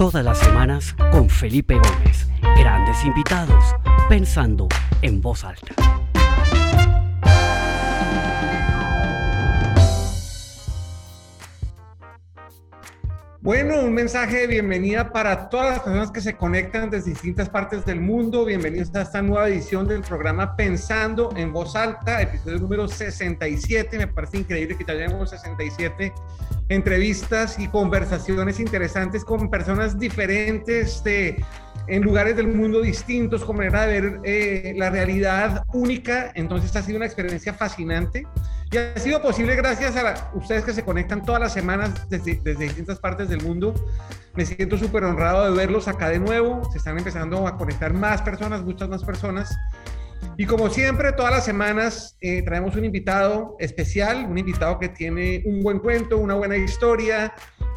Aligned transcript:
Todas 0.00 0.24
las 0.24 0.38
semanas 0.38 0.96
con 1.12 1.28
Felipe 1.28 1.74
Gómez. 1.74 2.26
Grandes 2.56 3.04
invitados, 3.04 3.62
pensando 4.08 4.66
en 5.02 5.20
voz 5.20 5.44
alta. 5.44 5.74
Bueno, 13.42 13.80
un 13.80 13.94
mensaje 13.94 14.40
de 14.40 14.46
bienvenida 14.46 15.12
para 15.12 15.48
todas 15.48 15.70
las 15.70 15.80
personas 15.80 16.10
que 16.10 16.20
se 16.20 16.36
conectan 16.36 16.90
desde 16.90 17.12
distintas 17.12 17.48
partes 17.48 17.86
del 17.86 17.98
mundo. 17.98 18.44
Bienvenidos 18.44 18.94
a 18.94 19.00
esta 19.00 19.22
nueva 19.22 19.48
edición 19.48 19.88
del 19.88 20.02
programa 20.02 20.56
Pensando 20.56 21.32
en 21.34 21.50
Voz 21.50 21.74
Alta, 21.74 22.20
episodio 22.20 22.58
número 22.58 22.86
67. 22.86 23.96
Me 23.96 24.08
parece 24.08 24.36
increíble 24.36 24.76
que 24.76 24.84
ya 24.84 24.92
lleguemos 24.92 25.30
67 25.30 26.12
entrevistas 26.68 27.58
y 27.58 27.66
conversaciones 27.68 28.60
interesantes 28.60 29.24
con 29.24 29.48
personas 29.48 29.98
diferentes 29.98 31.02
de, 31.02 31.42
en 31.86 32.02
lugares 32.02 32.36
del 32.36 32.48
mundo 32.48 32.80
distintos, 32.80 33.44
con 33.44 33.56
manera 33.56 33.86
de 33.86 34.00
ver 34.00 34.20
eh, 34.24 34.74
la 34.76 34.90
realidad 34.90 35.64
única. 35.72 36.32
Entonces 36.34 36.74
ha 36.76 36.82
sido 36.82 36.96
una 36.96 37.06
experiencia 37.06 37.54
fascinante. 37.54 38.26
Y 38.72 38.76
ha 38.76 38.96
sido 38.98 39.20
posible 39.20 39.56
gracias 39.56 39.96
a 39.96 40.30
ustedes 40.34 40.64
que 40.64 40.72
se 40.72 40.84
conectan 40.84 41.24
todas 41.24 41.40
las 41.40 41.52
semanas 41.52 42.08
desde, 42.08 42.40
desde 42.42 42.64
distintas 42.64 42.98
partes 43.00 43.28
del 43.28 43.42
mundo. 43.42 43.74
Me 44.36 44.46
siento 44.46 44.78
súper 44.78 45.02
honrado 45.04 45.50
de 45.50 45.56
verlos 45.56 45.88
acá 45.88 46.08
de 46.08 46.20
nuevo. 46.20 46.62
Se 46.70 46.78
están 46.78 46.96
empezando 46.96 47.48
a 47.48 47.56
conectar 47.56 47.92
más 47.92 48.22
personas, 48.22 48.62
muchas 48.62 48.88
más 48.88 49.02
personas. 49.02 49.56
Y 50.36 50.46
como 50.46 50.70
siempre, 50.70 51.12
todas 51.12 51.32
las 51.32 51.44
semanas 51.44 52.16
eh, 52.20 52.42
traemos 52.42 52.76
un 52.76 52.84
invitado 52.84 53.56
especial, 53.58 54.24
un 54.24 54.38
invitado 54.38 54.78
que 54.78 54.88
tiene 54.88 55.42
un 55.44 55.62
buen 55.62 55.80
cuento, 55.80 56.18
una 56.18 56.34
buena 56.34 56.56
historia, 56.56 57.34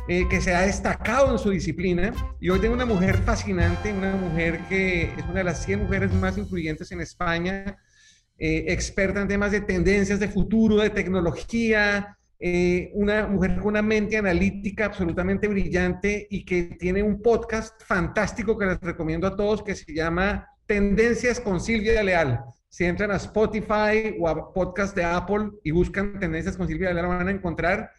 eh, 0.07 0.27
que 0.29 0.41
se 0.41 0.53
ha 0.53 0.61
destacado 0.61 1.31
en 1.31 1.39
su 1.39 1.49
disciplina. 1.49 2.13
Y 2.39 2.49
hoy 2.49 2.59
tengo 2.59 2.73
una 2.73 2.85
mujer 2.85 3.17
fascinante, 3.17 3.93
una 3.93 4.15
mujer 4.15 4.59
que 4.69 5.03
es 5.03 5.23
una 5.25 5.39
de 5.39 5.43
las 5.45 5.63
100 5.63 5.83
mujeres 5.83 6.13
más 6.13 6.37
influyentes 6.37 6.91
en 6.91 7.01
España 7.01 7.77
eh, 8.37 8.65
experta 8.73 9.21
en 9.21 9.27
temas 9.27 9.51
de 9.51 9.61
tendencias 9.61 10.19
de 10.19 10.27
futuro, 10.27 10.77
de 10.77 10.89
tecnología, 10.89 12.17
eh, 12.39 12.91
una 12.93 13.27
mujer 13.27 13.55
con 13.57 13.67
una 13.67 13.81
mente 13.81 14.17
analítica 14.17 14.85
absolutamente 14.85 15.47
brillante 15.47 16.27
y 16.29 16.43
que 16.43 16.63
tiene 16.79 17.03
un 17.03 17.21
podcast 17.21 17.81
fantástico 17.83 18.57
que 18.57 18.65
les 18.65 18.81
recomiendo 18.81 19.27
a 19.27 19.35
todos 19.35 19.63
que 19.63 19.75
se 19.75 19.93
llama 19.93 20.47
Tendencias 20.65 21.39
con 21.39 21.61
Silvia 21.61 22.03
Leal. 22.03 22.43
Si 22.67 22.85
entran 22.85 23.11
a 23.11 23.17
Spotify 23.17 24.15
o 24.19 24.27
a 24.27 24.51
podcast 24.51 24.95
de 24.95 25.03
Apple 25.03 25.51
y 25.63 25.71
buscan 25.71 26.19
Tendencias 26.19 26.57
con 26.57 26.67
Silvia 26.67 26.91
Leal, 26.91 27.07
van 27.07 27.27
a 27.27 27.31
encontrar. 27.31 27.91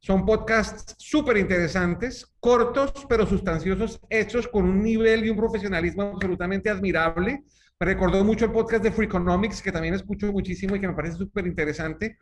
Son 0.00 0.24
podcasts 0.24 0.94
súper 0.98 1.36
interesantes, 1.36 2.26
cortos 2.40 2.92
pero 3.08 3.26
sustanciosos, 3.26 4.00
hechos 4.08 4.48
con 4.48 4.64
un 4.64 4.82
nivel 4.82 5.26
y 5.26 5.30
un 5.30 5.36
profesionalismo 5.36 6.02
absolutamente 6.02 6.70
admirable 6.70 7.44
me 7.82 7.86
recordó 7.86 8.22
mucho 8.22 8.44
el 8.44 8.52
podcast 8.52 8.84
de 8.84 8.92
Freakonomics, 8.92 9.62
que 9.62 9.72
también 9.72 9.94
escucho 9.94 10.30
muchísimo 10.30 10.76
y 10.76 10.80
que 10.80 10.86
me 10.86 10.92
parece 10.92 11.16
súper 11.16 11.46
interesante, 11.46 12.18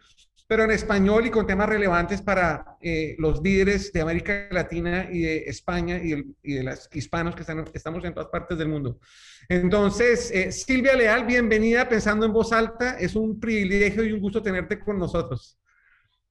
pero 0.47 0.63
en 0.63 0.71
español 0.71 1.27
y 1.27 1.31
con 1.31 1.49
temas 1.49 1.69
relevantes 1.69 2.23
para 2.23 2.77
eh, 2.81 3.17
los 3.19 3.43
líderes 3.43 3.93
de 3.93 4.01
América 4.01 4.47
Latina 4.53 5.09
y 5.11 5.23
de 5.23 5.39
España 5.49 5.99
y, 6.01 6.55
de 6.55 6.63
los 6.63 6.89
hispanos 6.93 7.35
que 7.35 7.41
están, 7.41 7.65
estamos 7.75 8.05
en 8.05 8.15
todas 8.15 8.29
partes 8.29 8.57
del 8.57 8.69
mundo. 8.69 9.01
Entonces, 9.49 10.31
eh, 10.31 10.53
Silvia 10.53 10.95
Leal, 10.95 11.27
bienvenida 11.27 11.89
Pensando 11.89 12.25
en 12.25 12.33
Voz 12.33 12.53
Alta. 12.53 12.97
Es 12.97 13.17
un 13.17 13.41
privilegio 13.41 14.05
y 14.05 14.13
un 14.13 14.21
gusto 14.21 14.41
tenerte 14.41 14.79
con 14.79 14.97
nosotros. 14.97 15.59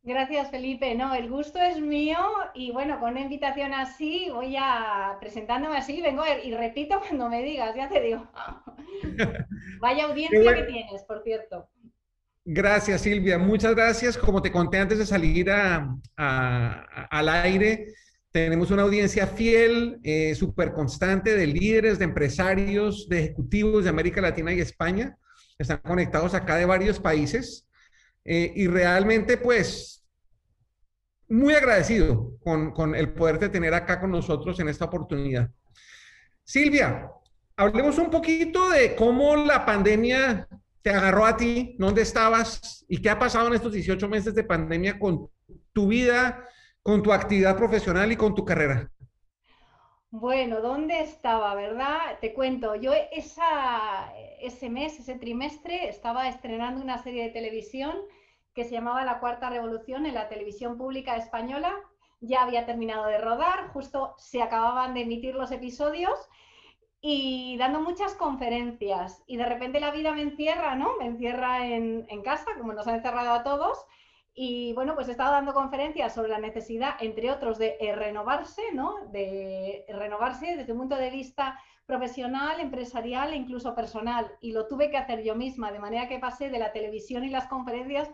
Gracias, 0.07 0.49
Felipe. 0.51 0.95
No, 0.95 1.13
el 1.13 1.29
gusto 1.29 1.59
es 1.59 1.81
mío 1.81 2.17
y 2.55 2.71
bueno, 2.71 2.97
con 2.97 3.11
una 3.11 3.19
invitación 3.19 3.73
así, 3.73 4.29
voy 4.31 4.55
a 4.57 5.17
presentándome 5.19 5.75
así, 5.75 6.01
vengo 6.01 6.23
y 6.45 6.53
repito 6.53 7.01
cuando 7.01 7.27
me 7.27 7.43
digas, 7.43 7.75
ya 7.75 7.89
te 7.89 7.99
digo. 7.99 8.25
Vaya 9.81 10.05
audiencia 10.05 10.55
que 10.55 10.63
tienes, 10.63 11.03
por 11.03 11.21
cierto. 11.23 11.67
Gracias, 12.45 13.01
Silvia. 13.01 13.37
Muchas 13.37 13.75
gracias. 13.75 14.17
Como 14.17 14.41
te 14.41 14.49
conté 14.49 14.77
antes 14.77 14.97
de 14.97 15.05
salir 15.05 15.51
al 16.15 17.29
aire, 17.29 17.87
tenemos 18.31 18.71
una 18.71 18.83
audiencia 18.83 19.27
fiel, 19.27 19.99
eh, 20.03 20.33
súper 20.35 20.71
constante 20.71 21.35
de 21.35 21.47
líderes, 21.47 21.99
de 21.99 22.05
empresarios, 22.05 23.09
de 23.09 23.25
ejecutivos 23.25 23.83
de 23.83 23.89
América 23.89 24.21
Latina 24.21 24.53
y 24.53 24.61
España. 24.61 25.17
Están 25.59 25.79
conectados 25.79 26.33
acá 26.33 26.55
de 26.55 26.65
varios 26.65 26.97
países. 26.97 27.67
Eh, 28.23 28.53
y 28.55 28.67
realmente, 28.67 29.37
pues, 29.37 29.96
muy 31.29 31.53
agradecido 31.53 32.37
con, 32.43 32.71
con 32.71 32.95
el 32.95 33.13
poderte 33.13 33.49
tener 33.49 33.73
acá 33.73 33.99
con 33.99 34.11
nosotros 34.11 34.59
en 34.59 34.69
esta 34.69 34.85
oportunidad. 34.85 35.49
Silvia, 36.43 37.11
hablemos 37.55 37.97
un 37.97 38.09
poquito 38.09 38.69
de 38.69 38.95
cómo 38.95 39.35
la 39.35 39.65
pandemia 39.65 40.47
te 40.81 40.91
agarró 40.91 41.25
a 41.25 41.35
ti, 41.35 41.75
dónde 41.77 42.03
estabas 42.03 42.85
y 42.87 43.01
qué 43.01 43.09
ha 43.09 43.19
pasado 43.19 43.47
en 43.47 43.55
estos 43.55 43.73
18 43.73 44.07
meses 44.07 44.33
de 44.33 44.43
pandemia 44.43 44.97
con 44.97 45.29
tu 45.73 45.87
vida, 45.87 46.47
con 46.81 47.03
tu 47.03 47.11
actividad 47.11 47.57
profesional 47.57 48.11
y 48.11 48.15
con 48.15 48.33
tu 48.33 48.45
carrera. 48.45 48.89
Bueno, 50.09 50.61
¿dónde 50.61 51.01
estaba, 51.01 51.53
verdad? 51.55 52.17
Te 52.21 52.33
cuento, 52.33 52.75
yo 52.75 52.93
esa, 53.11 54.13
ese 54.39 54.69
mes, 54.69 54.97
ese 54.97 55.15
trimestre, 55.15 55.89
estaba 55.89 56.29
estrenando 56.29 56.81
una 56.81 57.03
serie 57.03 57.23
de 57.23 57.29
televisión 57.31 57.93
que 58.57 58.65
se 58.65 58.71
llamaba 58.71 59.05
La 59.05 59.19
Cuarta 59.19 59.51
Revolución 59.51 60.07
en 60.07 60.15
la 60.15 60.29
televisión 60.29 60.79
pública 60.79 61.15
española. 61.15 61.71
Ya 62.21 62.41
había 62.41 62.65
terminado 62.65 63.05
de 63.05 63.19
rodar, 63.19 63.67
justo 63.67 64.15
se 64.17 64.41
acababan 64.41 64.95
de 64.95 65.01
emitir 65.01 65.35
los 65.35 65.51
episodios 65.51 66.17
y 66.99 67.55
dando 67.59 67.81
muchas 67.81 68.15
conferencias. 68.15 69.23
Y 69.27 69.37
de 69.37 69.45
repente 69.45 69.79
la 69.79 69.91
vida 69.91 70.11
me 70.11 70.23
encierra, 70.23 70.73
¿no? 70.73 70.97
Me 70.97 71.05
encierra 71.05 71.67
en, 71.67 72.07
casa, 72.23 72.47
como 72.57 72.73
nos 72.73 72.87
ha 72.87 72.95
encerrado 72.95 73.31
a 73.31 73.43
todos. 73.43 73.85
Y 74.33 74.73
bueno, 74.73 74.95
pues 74.95 75.07
he 75.07 75.11
estado 75.11 75.33
dando 75.33 75.53
conferencias 75.53 76.15
sobre 76.15 76.29
la 76.29 76.39
necesidad, 76.39 76.95
entre 76.99 77.29
otros, 77.29 77.59
de 77.59 77.77
renovarse, 77.95 78.63
¿no? 78.73 79.05
De 79.11 79.85
renovarse 79.87 80.55
desde 80.57 80.73
un 80.73 80.79
punto 80.79 80.95
de 80.95 81.11
vista 81.11 81.59
profesional, 81.85 82.59
empresarial 82.59 83.33
e 83.33 83.35
incluso 83.35 83.75
personal. 83.75 84.31
Y 84.41 84.51
lo 84.51 84.65
tuve 84.65 84.89
que 84.89 84.97
hacer 84.97 85.21
yo 85.21 85.35
misma, 85.35 85.71
de 85.71 85.77
manera 85.77 86.07
que 86.07 86.17
pasé 86.17 86.49
de 86.49 86.57
la 86.57 86.71
televisión 86.71 87.23
y 87.23 87.29
las 87.29 87.45
conferencias 87.45 88.09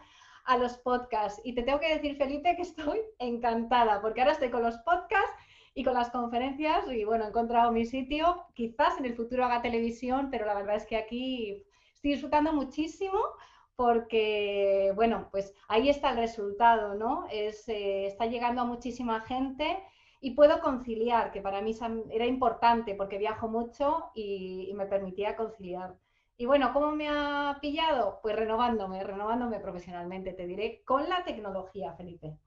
a 0.46 0.58
los 0.58 0.78
podcasts. 0.78 1.42
Y 1.44 1.56
te 1.56 1.64
tengo 1.64 1.80
que 1.80 1.94
decir, 1.94 2.16
Felipe, 2.18 2.56
que 2.56 2.62
estoy 2.64 3.00
encantada, 3.20 4.02
porque 4.02 4.22
ahora 4.22 4.34
estoy 4.34 4.50
con 4.50 4.64
los 4.64 4.78
podcasts 4.80 5.36
y 5.76 5.84
con 5.84 5.94
las 5.96 6.12
conferencias 6.12 6.86
y 6.92 7.04
bueno, 7.04 7.26
he 7.26 7.30
encontrado 7.30 7.72
mi 7.72 7.86
sitio. 7.86 8.46
Quizás 8.54 8.98
en 8.98 9.06
el 9.06 9.16
futuro 9.16 9.46
haga 9.46 9.62
televisión, 9.62 10.30
pero 10.32 10.46
la 10.46 10.56
verdad 10.56 10.76
es 10.76 10.86
que 10.86 10.98
aquí 10.98 11.64
estoy 11.96 12.12
disfrutando 12.12 12.54
muchísimo 12.54 13.20
porque, 13.76 14.92
bueno, 14.96 15.30
pues 15.32 15.54
ahí 15.68 15.90
está 15.90 16.12
el 16.12 16.18
resultado, 16.18 16.94
¿no? 16.96 17.26
Es, 17.32 17.68
eh, 17.70 18.06
está 18.06 18.28
llegando 18.28 18.62
a 18.62 18.66
muchísima 18.66 19.22
gente 19.22 19.80
y 20.22 20.32
puedo 20.32 20.62
conciliar, 20.62 21.32
que 21.32 21.42
para 21.42 21.62
mí 21.62 21.76
era 22.12 22.26
importante 22.26 22.96
porque 22.96 23.18
viajo 23.18 23.48
mucho 23.50 24.12
y 24.14 24.72
me 24.76 24.86
permitía 24.86 25.36
conciliar. 25.36 25.96
Y 26.38 26.46
bueno, 26.46 26.74
¿cómo 26.74 26.96
me 26.96 27.08
ha 27.10 27.58
pillado? 27.62 28.20
Pues 28.22 28.36
renovándome, 28.36 29.04
renovándome 29.04 29.60
profesionalmente, 29.60 30.34
te 30.34 30.48
diré, 30.48 30.82
con 30.84 31.08
la 31.08 31.24
tecnología, 31.24 31.94
Felipe. 31.94 32.38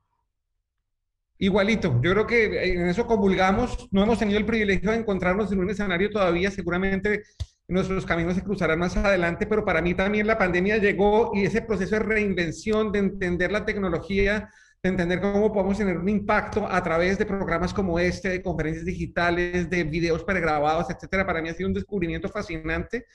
Igualito, 1.39 2.01
yo 2.03 2.13
creo 2.13 2.27
que 2.27 2.73
en 2.73 2.89
eso 2.89 3.07
convulgamos, 3.07 3.89
no 3.93 4.03
hemos 4.03 4.19
tenido 4.19 4.39
el 4.39 4.47
privilegio 4.47 4.91
de 4.91 4.99
encontrarnos 4.99 5.53
en 5.53 5.61
un 5.61 5.71
escenario 5.71 6.11
todavía, 6.11 6.51
seguramente 6.51 7.23
nuestros 7.69 8.07
caminos 8.07 8.35
se 8.35 8.43
cruzarán 8.43 8.79
más 8.79 8.97
adelante, 8.97 9.47
pero 9.47 9.65
para 9.65 9.83
mí 9.83 9.95
también 9.95 10.27
la 10.27 10.39
pandemia 10.39 10.79
llegó 10.79 11.33
y 11.35 11.45
ese 11.45 11.63
proceso 11.63 11.97
de 11.97 12.03
reinvención, 12.03 12.93
de 12.93 13.01
entender 13.01 13.53
la 13.53 13.65
tecnología, 13.65 14.49
de 14.83 14.89
entender 14.89 15.21
cómo 15.21 15.53
podemos 15.53 15.77
tener 15.77 15.99
un 15.99 16.09
impacto 16.09 16.67
a 16.67 16.83
través 16.83 17.19
de 17.19 17.27
programas 17.27 17.75
como 17.75 17.99
este, 17.99 18.29
de 18.29 18.43
conferencias 18.43 18.85
digitales, 18.85 19.69
de 19.69 19.85
videos 19.85 20.23
pregrabados, 20.25 20.89
etcétera, 20.91 21.27
para 21.27 21.43
mí 21.43 21.49
ha 21.49 21.55
sido 21.55 21.69
un 21.69 21.75
descubrimiento 21.75 22.29
fascinante 22.29 23.07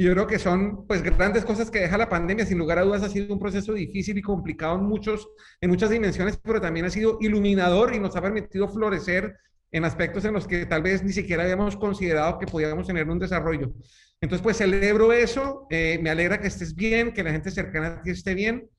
y 0.00 0.04
yo 0.04 0.14
creo 0.14 0.26
que 0.26 0.38
son 0.38 0.86
pues 0.86 1.02
grandes 1.02 1.44
cosas 1.44 1.70
que 1.70 1.80
deja 1.80 1.98
la 1.98 2.08
pandemia. 2.08 2.46
Sin 2.46 2.56
lugar 2.56 2.78
a 2.78 2.84
dudas 2.84 3.02
ha 3.02 3.10
sido 3.10 3.34
un 3.34 3.38
proceso 3.38 3.74
difícil 3.74 4.16
y 4.16 4.22
complicado 4.22 4.76
en, 4.76 4.84
muchos, 4.84 5.28
en 5.60 5.68
muchas 5.68 5.90
dimensiones, 5.90 6.38
pero 6.42 6.58
también 6.58 6.86
ha 6.86 6.90
sido 6.90 7.18
iluminador 7.20 7.94
y 7.94 7.98
nos 7.98 8.16
ha 8.16 8.22
permitido 8.22 8.66
florecer 8.66 9.36
en 9.70 9.84
aspectos 9.84 10.24
en 10.24 10.32
los 10.32 10.46
que 10.46 10.64
tal 10.64 10.80
vez 10.80 11.04
ni 11.04 11.12
siquiera 11.12 11.42
habíamos 11.42 11.76
considerado 11.76 12.38
que 12.38 12.46
podíamos 12.46 12.86
tener 12.86 13.10
un 13.10 13.18
desarrollo. 13.18 13.74
Entonces, 14.22 14.42
pues 14.42 14.56
celebro 14.56 15.12
eso, 15.12 15.66
eh, 15.68 15.98
me 16.00 16.08
alegra 16.08 16.40
que 16.40 16.48
estés 16.48 16.74
bien, 16.74 17.12
que 17.12 17.22
la 17.22 17.32
gente 17.32 17.50
cercana 17.50 17.98
a 17.98 18.02
ti 18.02 18.08
esté 18.08 18.32
bien. 18.32 18.70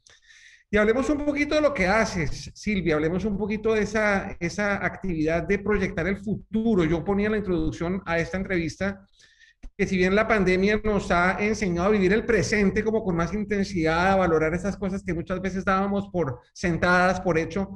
Y 0.71 0.77
hablemos 0.77 1.07
un 1.11 1.19
poquito 1.19 1.53
de 1.53 1.61
lo 1.61 1.71
que 1.71 1.85
haces, 1.85 2.49
Silvia, 2.55 2.95
hablemos 2.95 3.25
un 3.25 3.37
poquito 3.37 3.75
de 3.75 3.83
esa, 3.83 4.35
esa 4.39 4.83
actividad 4.83 5.43
de 5.43 5.59
proyectar 5.59 6.07
el 6.07 6.17
futuro. 6.17 6.83
Yo 6.83 7.03
ponía 7.03 7.29
la 7.29 7.37
introducción 7.37 8.01
a 8.07 8.17
esta 8.17 8.37
entrevista 8.37 9.05
que 9.77 9.87
si 9.87 9.97
bien 9.97 10.15
la 10.15 10.27
pandemia 10.27 10.81
nos 10.83 11.11
ha 11.11 11.37
enseñado 11.43 11.87
a 11.87 11.91
vivir 11.91 12.13
el 12.13 12.25
presente 12.25 12.83
como 12.83 13.03
con 13.03 13.15
más 13.15 13.33
intensidad, 13.33 14.11
a 14.11 14.15
valorar 14.15 14.53
esas 14.53 14.77
cosas 14.77 15.03
que 15.03 15.13
muchas 15.13 15.41
veces 15.41 15.65
dábamos 15.65 16.09
por 16.09 16.39
sentadas, 16.53 17.21
por 17.21 17.37
hecho, 17.37 17.71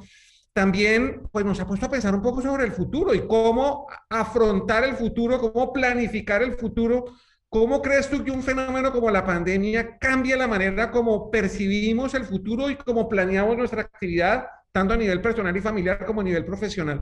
también 0.54 1.24
pues, 1.32 1.44
nos 1.44 1.60
ha 1.60 1.68
puesto 1.68 1.86
a 1.86 1.90
pensar 1.90 2.16
un 2.16 2.22
poco 2.22 2.42
sobre 2.42 2.64
el 2.64 2.72
futuro 2.72 3.14
y 3.14 3.28
cómo 3.28 3.88
afrontar 4.10 4.86
el 4.86 4.96
futuro, 4.96 5.40
cómo 5.40 5.74
planificar 5.74 6.42
el 6.42 6.54
futuro. 6.54 7.06
¿Cómo 7.50 7.82
crees 7.82 8.10
tú 8.10 8.24
que 8.24 8.32
un 8.32 8.44
fenómeno 8.44 8.92
como 8.92 9.10
la 9.10 9.26
pandemia 9.26 9.98
cambia 9.98 10.36
la 10.36 10.48
manera 10.48 10.92
como 10.92 11.32
percibimos 11.32 12.14
el 12.14 12.26
futuro 12.26 12.70
y 12.70 12.76
cómo 12.76 13.08
planeamos 13.08 13.56
nuestra 13.56 13.82
actividad, 13.82 14.48
tanto 14.72 14.94
a 14.94 14.98
nivel 14.98 15.22
personal 15.22 15.56
y 15.56 15.62
familiar 15.62 16.06
como 16.06 16.22
a 16.22 16.24
nivel 16.24 16.44
profesional? 16.44 17.02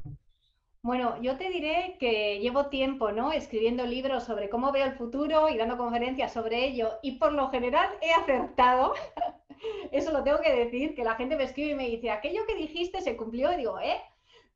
Bueno, 0.83 1.21
yo 1.21 1.37
te 1.37 1.49
diré 1.49 1.95
que 1.97 2.39
llevo 2.39 2.67
tiempo, 2.67 3.13
¿no? 3.13 3.31
Escribiendo 3.31 3.85
libros 3.85 4.25
sobre 4.25 4.49
cómo 4.49 4.73
veo 4.73 4.85
el 4.85 4.97
futuro 4.97 5.47
y 5.47 5.57
dando 5.57 5.77
conferencias 5.77 6.33
sobre 6.33 6.65
ello 6.65 6.99
y 7.01 7.13
por 7.13 7.31
lo 7.31 7.49
general 7.51 7.87
he 8.01 8.11
acertado. 8.11 8.93
Eso 9.93 10.11
lo 10.11 10.25
tengo 10.25 10.41
que 10.41 10.53
decir, 10.53 10.93
que 10.93 11.05
la 11.05 11.15
gente 11.15 11.37
me 11.37 11.45
escribe 11.45 11.71
y 11.71 11.75
me 11.75 11.87
dice, 11.87 12.11
aquello 12.11 12.45
que 12.45 12.55
dijiste 12.55 12.99
se 12.99 13.15
cumplió, 13.15 13.53
y 13.53 13.57
digo, 13.57 13.79
¿eh? 13.79 14.01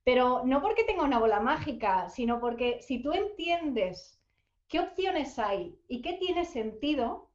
Pero 0.03 0.41
no 0.43 0.61
porque 0.61 0.83
tenga 0.83 1.03
una 1.03 1.17
bola 1.17 1.39
mágica, 1.39 2.09
sino 2.09 2.41
porque 2.41 2.81
si 2.81 3.01
tú 3.01 3.13
entiendes 3.13 4.21
qué 4.67 4.81
opciones 4.81 5.39
hay 5.39 5.79
y 5.87 6.01
qué 6.01 6.13
tiene 6.13 6.43
sentido, 6.43 7.31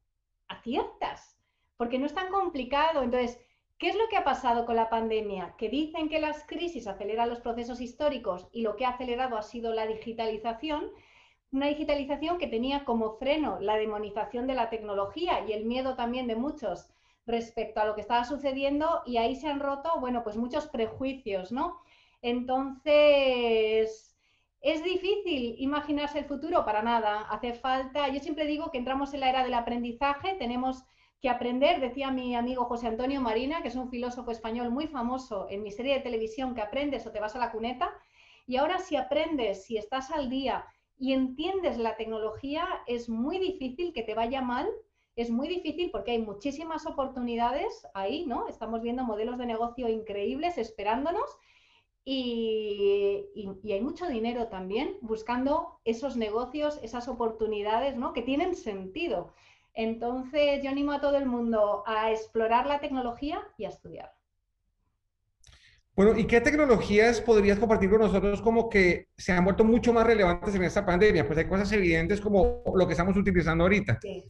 aciertas, 0.47 1.39
porque 1.77 1.97
no 1.97 2.05
es 2.05 2.13
tan 2.13 2.31
complicado. 2.31 3.01
Entonces, 3.01 3.39
¿qué 3.77 3.89
es 3.89 3.95
lo 3.95 4.07
que 4.09 4.17
ha 4.17 4.23
pasado 4.23 4.65
con 4.65 4.75
la 4.75 4.89
pandemia? 4.89 5.55
Que 5.57 5.69
dicen 5.69 6.09
que 6.09 6.19
las 6.19 6.45
crisis 6.45 6.87
aceleran 6.87 7.29
los 7.29 7.41
procesos 7.41 7.81
históricos 7.81 8.47
y 8.51 8.61
lo 8.61 8.75
que 8.75 8.85
ha 8.85 8.89
acelerado 8.89 9.37
ha 9.37 9.41
sido 9.41 9.73
la 9.73 9.85
digitalización, 9.85 10.91
una 11.51 11.67
digitalización 11.67 12.37
que 12.37 12.47
tenía 12.47 12.85
como 12.85 13.17
freno 13.17 13.59
la 13.59 13.75
demonización 13.75 14.47
de 14.47 14.55
la 14.55 14.69
tecnología 14.69 15.45
y 15.47 15.53
el 15.53 15.65
miedo 15.65 15.95
también 15.95 16.27
de 16.27 16.35
muchos 16.35 16.89
respecto 17.25 17.79
a 17.79 17.85
lo 17.85 17.95
que 17.95 18.01
estaba 18.01 18.25
sucediendo 18.25 19.01
y 19.05 19.17
ahí 19.17 19.35
se 19.35 19.47
han 19.47 19.59
roto, 19.59 19.99
bueno, 19.99 20.23
pues 20.23 20.35
muchos 20.35 20.67
prejuicios, 20.67 21.51
¿no? 21.51 21.81
Entonces, 22.21 24.15
¿es 24.61 24.83
difícil 24.83 25.55
imaginarse 25.57 26.19
el 26.19 26.25
futuro? 26.25 26.65
Para 26.65 26.81
nada, 26.81 27.21
hace 27.29 27.53
falta, 27.53 28.07
yo 28.09 28.19
siempre 28.19 28.45
digo 28.45 28.71
que 28.71 28.77
entramos 28.77 29.13
en 29.13 29.21
la 29.21 29.29
era 29.29 29.43
del 29.43 29.53
aprendizaje, 29.53 30.35
tenemos 30.35 30.83
que 31.23 31.29
aprender, 31.29 31.79
decía 31.79 32.11
mi 32.11 32.35
amigo 32.35 32.65
José 32.65 32.85
Antonio 32.87 33.21
Marina, 33.21 33.63
que 33.63 33.69
es 33.69 33.75
un 33.75 33.89
filósofo 33.89 34.29
español 34.29 34.69
muy 34.69 34.87
famoso 34.87 35.47
en 35.49 35.63
mi 35.63 35.71
serie 35.71 35.95
de 35.95 36.01
televisión, 36.01 36.53
que 36.53 36.61
aprendes 36.61 37.07
o 37.07 37.11
te 37.11 37.19
vas 37.19 37.35
a 37.35 37.39
la 37.39 37.51
cuneta, 37.51 37.89
y 38.45 38.57
ahora 38.57 38.77
si 38.79 38.97
aprendes, 38.97 39.63
si 39.63 39.77
estás 39.77 40.11
al 40.11 40.29
día 40.29 40.65
y 40.99 41.13
entiendes 41.13 41.77
la 41.77 41.95
tecnología, 41.95 42.67
es 42.87 43.09
muy 43.09 43.39
difícil 43.39 43.93
que 43.93 44.03
te 44.03 44.13
vaya 44.13 44.41
mal 44.41 44.67
es 45.15 45.29
muy 45.29 45.47
difícil 45.47 45.91
porque 45.91 46.11
hay 46.11 46.19
muchísimas 46.19 46.85
oportunidades 46.85 47.87
ahí, 47.93 48.25
¿no? 48.25 48.47
Estamos 48.47 48.81
viendo 48.81 49.03
modelos 49.03 49.37
de 49.37 49.45
negocio 49.45 49.87
increíbles 49.87 50.57
esperándonos 50.57 51.37
y, 52.05 53.25
hay 53.63 53.81
mucho 53.81 54.07
dinero 54.07 54.47
también 54.47 54.97
buscando 55.01 55.79
esos 55.85 56.17
negocios, 56.17 56.79
esas 56.81 57.07
oportunidades, 57.07 57.95
¿no? 57.95 58.13
Que 58.13 58.23
tienen 58.23 58.55
sentido. 58.55 59.33
Entonces, 59.73 60.61
yo 60.63 60.69
animo 60.69 60.91
a 60.91 61.01
todo 61.01 61.17
el 61.17 61.25
mundo 61.25 61.83
a 61.85 62.11
explorar 62.11 62.65
la 62.67 62.79
tecnología 62.79 63.41
y 63.57 63.65
a 63.65 63.69
estudiar. 63.69 64.11
Bueno, 65.95 66.17
¿y 66.17 66.25
qué 66.25 66.41
tecnologías 66.41 67.21
podrías 67.21 67.59
compartir 67.59 67.89
con 67.89 68.01
nosotros 68.01 68.41
como 68.41 68.67
que 68.67 69.09
se 69.15 69.31
han 69.31 69.43
vuelto 69.43 69.63
mucho 69.63 69.93
más 69.93 70.07
relevantes 70.07 70.55
en 70.55 70.63
esta 70.63 70.83
pandemia? 70.83 71.25
Pues 71.27 71.37
hay 71.37 71.47
cosas 71.47 71.71
evidentes 71.71 72.19
como 72.19 72.63
lo 72.75 72.87
que 72.87 72.93
estamos 72.93 73.15
utilizando 73.15 73.63
ahorita. 73.63 73.99
Sí. 74.01 74.23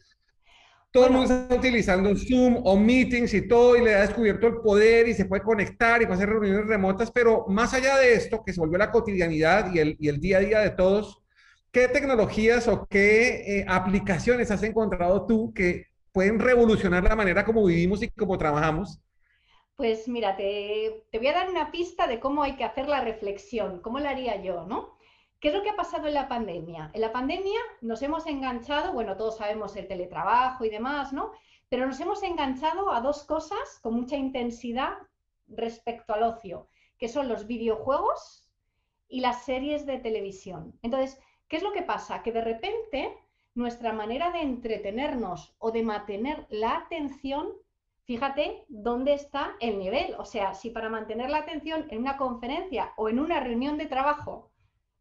Todo 0.90 1.06
el 1.06 1.12
mundo 1.12 1.34
está 1.34 1.56
utilizando 1.56 2.14
Zoom 2.16 2.60
o 2.62 2.76
meetings 2.76 3.34
y 3.34 3.48
todo 3.48 3.76
y 3.76 3.82
le 3.82 3.94
ha 3.94 4.02
descubierto 4.02 4.46
el 4.46 4.58
poder 4.58 5.08
y 5.08 5.14
se 5.14 5.24
puede 5.24 5.42
conectar 5.42 6.00
y 6.00 6.06
puede 6.06 6.18
hacer 6.18 6.28
reuniones 6.28 6.66
remotas, 6.66 7.10
pero 7.10 7.46
más 7.48 7.74
allá 7.74 7.96
de 7.96 8.14
esto, 8.14 8.44
que 8.44 8.52
se 8.52 8.60
volvió 8.60 8.78
la 8.78 8.92
cotidianidad 8.92 9.72
y 9.74 9.80
el, 9.80 9.96
y 9.98 10.08
el 10.08 10.20
día 10.20 10.36
a 10.36 10.40
día 10.40 10.60
de 10.60 10.70
todos, 10.70 11.23
¿qué 11.74 11.88
tecnologías 11.88 12.68
o 12.68 12.86
qué 12.86 13.58
eh, 13.58 13.66
aplicaciones 13.68 14.52
has 14.52 14.62
encontrado 14.62 15.26
tú 15.26 15.52
que 15.52 15.88
pueden 16.12 16.38
revolucionar 16.38 17.02
la 17.02 17.16
manera 17.16 17.44
como 17.44 17.64
vivimos 17.64 18.00
y 18.00 18.08
como 18.10 18.38
trabajamos? 18.38 19.00
Pues 19.74 20.06
mira, 20.06 20.36
te, 20.36 21.04
voy 21.12 21.26
a 21.26 21.32
dar 21.32 21.50
una 21.50 21.72
pista 21.72 22.06
de 22.06 22.20
cómo 22.20 22.44
hay 22.44 22.54
que 22.54 22.62
hacer 22.62 22.88
la 22.88 23.00
reflexión, 23.00 23.80
cómo 23.80 23.98
la 23.98 24.10
haría 24.10 24.40
yo, 24.40 24.64
¿no? 24.64 24.96
¿Qué 25.40 25.48
es 25.48 25.54
lo 25.54 25.64
que 25.64 25.70
ha 25.70 25.76
pasado 25.76 26.06
en 26.06 26.14
la 26.14 26.28
pandemia? 26.28 26.92
En 26.94 27.00
la 27.00 27.12
pandemia 27.12 27.58
nos 27.80 28.00
hemos 28.02 28.24
enganchado, 28.28 28.92
bueno, 28.92 29.16
todos 29.16 29.38
sabemos 29.38 29.74
el 29.74 29.88
teletrabajo 29.88 30.64
y 30.64 30.70
demás, 30.70 31.12
¿no? 31.12 31.32
Pero 31.68 31.86
nos 31.86 31.98
hemos 31.98 32.22
enganchado 32.22 32.92
a 32.92 33.00
dos 33.00 33.24
cosas 33.24 33.80
con 33.82 33.94
mucha 33.94 34.14
intensidad 34.14 34.92
respecto 35.48 36.14
al 36.14 36.22
ocio, 36.22 36.68
que 36.98 37.08
son 37.08 37.26
los 37.26 37.48
videojuegos 37.48 38.48
y 39.08 39.20
las 39.20 39.44
series 39.44 39.86
de 39.86 39.98
televisión. 39.98 40.78
Entonces, 40.82 41.18
¿qué 41.48 41.56
es 41.56 41.62
lo 41.62 41.72
que 41.72 41.82
pasa? 41.82 42.22
Que 42.22 42.32
de 42.32 42.40
repente 42.40 43.16
nuestra 43.54 43.92
manera 43.92 44.30
de 44.30 44.40
entretenernos 44.40 45.54
o 45.58 45.70
de 45.70 45.82
mantener 45.82 46.46
la 46.50 46.76
atención, 46.76 47.52
fíjate 48.04 48.64
dónde 48.68 49.14
está 49.14 49.56
el 49.60 49.78
nivel. 49.78 50.14
O 50.18 50.24
sea, 50.24 50.54
si 50.54 50.70
para 50.70 50.88
mantener 50.88 51.30
la 51.30 51.38
atención 51.38 51.86
en 51.90 51.98
una 51.98 52.16
conferencia 52.16 52.92
o 52.96 53.08
en 53.08 53.18
una 53.18 53.40
reunión 53.40 53.78
de 53.78 53.86
trabajo 53.86 54.50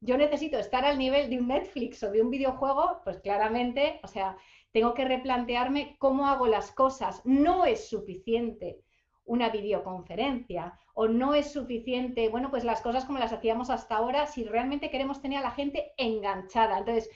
yo 0.06 0.18
necesito 0.18 0.60
estar 0.60 0.84
al 0.84 0.98
nivel 0.98 1.30
de 1.30 1.40
un 1.40 1.48
Netflix 1.48 2.04
o 2.04 2.12
de 2.12 2.22
un 2.22 2.30
videojuego, 2.30 3.00
pues 3.06 3.22
claramente, 3.22 4.02
o 4.04 4.08
sea, 4.08 4.38
tengo 4.74 4.94
que 4.94 5.06
replantearme 5.06 5.96
cómo 5.98 6.28
hago 6.28 6.46
las 6.46 6.72
cosas. 6.72 7.22
No 7.24 7.64
es 7.64 7.88
suficiente 7.88 8.82
una 9.24 9.50
videoconferencia 9.50 10.78
o 10.94 11.08
no 11.08 11.34
es 11.34 11.52
suficiente, 11.52 12.30
bueno, 12.30 12.50
pues 12.50 12.64
las 12.64 12.82
cosas 12.82 13.06
como 13.06 13.20
las 13.20 13.34
hacíamos 13.34 13.70
hasta 13.70 13.96
ahora 13.96 14.28
si 14.28 14.44
realmente 14.44 14.90
queremos 14.90 15.22
tener 15.22 15.40
a 15.40 15.44
la 15.44 15.52
gente 15.52 15.94
enganchada. 15.98 16.78
Entonces, 16.78 17.10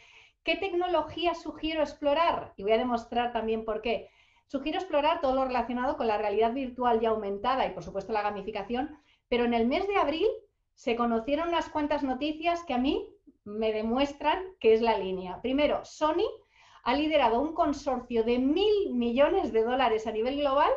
¿qué 0.44 0.56
tecnología 0.56 1.36
sugiero 1.36 1.82
explorar? 1.82 2.54
Y 2.58 2.64
voy 2.64 2.72
a 2.72 2.78
demostrar 2.78 3.32
también 3.32 3.66
por 3.66 3.82
qué. 3.82 4.10
Sugiero 4.48 4.80
explorar 4.80 5.22
todo 5.22 5.36
lo 5.36 5.46
relacionado 5.46 5.98
con 5.98 6.08
la 6.08 6.18
realidad 6.18 6.54
virtual 6.54 7.00
ya 7.00 7.10
aumentada 7.10 7.68
y, 7.68 7.72
por 7.72 7.84
supuesto, 7.84 8.14
la 8.14 8.22
gamificación, 8.24 8.98
pero 9.28 9.46
en 9.46 9.54
el 9.54 9.68
mes 9.68 9.88
de 9.88 9.98
abril 9.98 10.28
se 10.74 10.96
conocieron 10.96 11.50
unas 11.50 11.70
cuantas 11.70 12.02
noticias 12.04 12.64
que 12.64 12.74
a 12.74 12.78
mí 12.78 13.08
me 13.44 13.74
demuestran 13.74 14.44
que 14.60 14.74
es 14.74 14.82
la 14.82 14.98
línea. 14.98 15.42
Primero, 15.42 15.84
Sony 15.84 16.28
ha 16.84 16.96
liderado 16.96 17.42
un 17.42 17.54
consorcio 17.54 18.24
de 18.24 18.40
mil 18.40 18.94
millones 18.94 19.52
de 19.52 19.64
dólares 19.64 20.08
a 20.08 20.12
nivel 20.12 20.38
global 20.38 20.72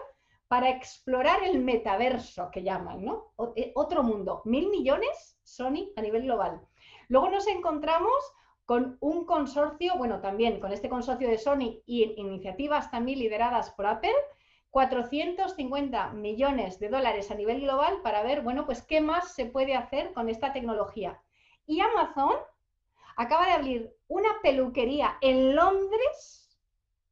para 0.51 0.69
explorar 0.69 1.45
el 1.45 1.61
metaverso, 1.61 2.51
que 2.51 2.65
llaman, 2.65 3.05
¿no? 3.05 3.33
Eh, 3.55 3.71
otro 3.77 4.03
mundo. 4.03 4.43
Mil 4.45 4.69
millones, 4.69 5.39
Sony, 5.45 5.93
a 5.95 6.03
nivel 6.03 6.25
global. 6.25 6.61
Luego 7.07 7.31
nos 7.31 7.47
encontramos 7.47 8.11
con 8.65 8.99
un 8.99 9.27
consorcio, 9.27 9.95
bueno, 9.97 10.21
también 10.21 10.59
con 10.59 10.73
este 10.73 10.89
consorcio 10.89 11.29
de 11.29 11.39
Sony 11.39 11.83
y 11.87 12.15
iniciativas 12.17 12.91
también 12.91 13.21
lideradas 13.21 13.71
por 13.71 13.87
Apple, 13.87 14.11
450 14.71 16.11
millones 16.15 16.81
de 16.81 16.89
dólares 16.89 17.31
a 17.31 17.37
nivel 17.37 17.61
global 17.61 18.03
para 18.03 18.25
ver, 18.25 18.43
bueno, 18.43 18.67
pues 18.67 18.83
qué 18.83 19.01
más 19.01 19.33
se 19.33 19.47
puede 19.47 19.77
hacer 19.77 20.13
con 20.15 20.29
esta 20.29 20.53
tecnología. 20.53 21.23
Y 21.65 21.79
Amazon 21.79 22.35
acaba 23.17 23.47
de 23.47 23.53
abrir 23.53 23.97
una 24.09 24.31
peluquería 24.43 25.17
en 25.21 25.55
Londres 25.55 26.59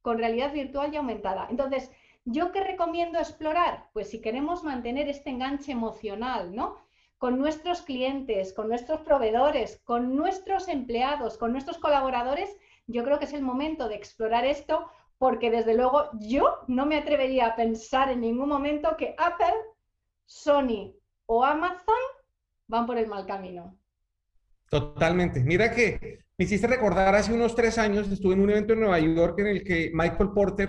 con 0.03 0.19
realidad 0.19 0.53
virtual 0.53 0.93
y 0.93 0.97
aumentada. 0.97 1.47
Entonces, 1.51 1.93
¿yo 2.31 2.53
qué 2.53 2.63
recomiendo 2.63 3.19
explorar? 3.19 3.89
Pues 3.95 4.11
si 4.11 4.21
queremos 4.21 4.63
mantener 4.63 5.09
este 5.09 5.31
enganche 5.31 5.73
emocional, 5.73 6.55
¿no? 6.55 6.77
Con 7.17 7.39
nuestros 7.39 7.83
clientes, 7.83 8.53
con 8.53 8.69
nuestros 8.69 9.01
proveedores, 9.01 9.81
con 9.85 10.15
nuestros 10.15 10.69
empleados, 10.69 11.39
con 11.39 11.53
nuestros 11.53 11.79
colaboradores, 11.79 12.55
yo 12.87 13.03
creo 13.03 13.19
que 13.19 13.25
es 13.25 13.33
el 13.33 13.43
momento 13.43 13.89
de 13.89 13.97
explorar 13.97 14.45
esto 14.45 14.91
porque 15.17 15.51
desde 15.51 15.75
luego 15.75 16.11
yo 16.21 16.59
no 16.69 16.87
me 16.87 16.97
atrevería 16.97 17.47
a 17.47 17.57
pensar 17.57 18.11
en 18.11 18.21
ningún 18.21 18.49
momento 18.49 18.97
que 18.97 19.15
Apple, 19.19 19.55
Sony 20.27 20.95
o 21.27 21.45
Amazon 21.45 21.97
van 22.67 22.87
por 22.87 22.99
el 22.99 23.09
mal 23.09 23.27
camino. 23.27 23.77
Totalmente. 24.69 25.41
Mira 25.41 25.71
que 25.71 26.21
me 26.37 26.45
hiciste 26.45 26.67
recordar 26.67 27.15
hace 27.15 27.33
unos 27.33 27.55
tres 27.55 27.79
años, 27.79 28.07
estuve 28.13 28.35
en 28.35 28.43
un 28.43 28.51
evento 28.51 28.75
en 28.75 28.81
Nueva 28.81 29.01
York 29.01 29.39
en 29.41 29.47
el 29.47 29.65
que 29.65 29.91
Michael 29.95 30.31
Porter 30.35 30.69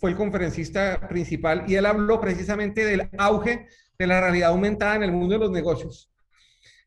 fue 0.00 0.10
el 0.10 0.16
conferencista 0.16 1.06
principal 1.08 1.64
y 1.68 1.74
él 1.74 1.84
habló 1.84 2.20
precisamente 2.20 2.84
del 2.84 3.10
auge 3.18 3.66
de 3.98 4.06
la 4.06 4.20
realidad 4.20 4.50
aumentada 4.50 4.96
en 4.96 5.02
el 5.02 5.12
mundo 5.12 5.34
de 5.34 5.40
los 5.40 5.50
negocios. 5.50 6.10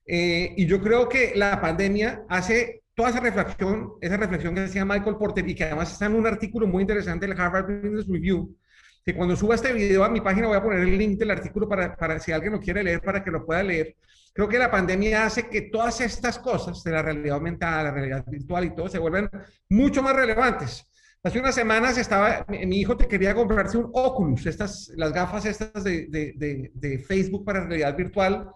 Eh, 0.05 0.53
y 0.58 0.65
yo 0.65 0.82
creo 0.82 1.08
que 1.08 1.34
la 1.36 1.62
pandemia 1.62 2.25
hace 2.27 2.82
toda 2.96 3.12
esa 3.12 3.20
reflexión, 3.20 3.93
esa 4.01 4.17
reflexión 4.17 4.55
que 4.55 4.62
decía 4.62 4.84
Michael 4.84 5.17
Porter 5.17 5.48
y 5.48 5.53
que 5.53 5.63
además 5.63 5.91
está 5.91 6.08
en 6.08 6.15
un 6.15 6.25
artículo 6.25 6.67
muy 6.67 6.82
interesante 6.82 7.27
del 7.27 7.39
Harvard 7.39 7.65
Business 7.84 8.08
Review, 8.08 8.58
que 9.05 9.15
cuando 9.15 9.36
suba 9.36 9.55
este 9.55 9.72
video 9.74 10.03
a 10.03 10.10
mi 10.10 10.22
página 10.22 10.48
voy 10.48 10.58
a 10.58 10.63
poner 10.63 10.79
el 10.79 10.98
link 10.98 11.20
del 11.20 11.32
artículo 11.32 11.70
para, 11.70 11.96
para 11.96 12.20
si 12.20 12.32
alguien 12.32 12.53
lo 12.53 12.60
quiere 12.60 12.84
leer, 12.84 13.01
para 13.01 13.24
que 13.24 13.29
lo 13.29 13.46
pueda 13.46 13.62
leer. 13.62 13.96
Creo 14.34 14.50
que 14.50 14.58
la 14.58 14.72
pandemia 14.72 15.25
hace 15.25 15.48
que 15.48 15.62
todas 15.62 16.01
estas 16.01 16.39
cosas 16.39 16.84
de 16.84 16.91
la 16.91 17.03
realidad 17.03 17.36
aumentada, 17.36 17.84
la 17.84 17.91
realidad 17.91 18.25
virtual 18.25 18.65
y 18.65 18.75
todo 18.75 18.89
se 18.89 18.98
vuelvan 18.98 19.29
mucho 19.70 20.01
más 20.01 20.15
relevantes. 20.15 20.88
Hace 21.25 21.39
unas 21.39 21.55
semanas 21.55 21.97
estaba, 21.97 22.45
mi, 22.49 22.81
hijo 22.81 22.97
te 22.97 23.07
quería 23.07 23.33
comprarse 23.33 23.77
un 23.77 23.89
Oculus, 23.93 24.45
estas, 24.45 24.91
las 24.97 25.13
gafas 25.13 25.45
estas 25.45 25.81
de, 25.81 27.03
Facebook 27.07 27.45
para 27.45 27.65
realidad 27.65 27.95
virtual, 27.95 28.51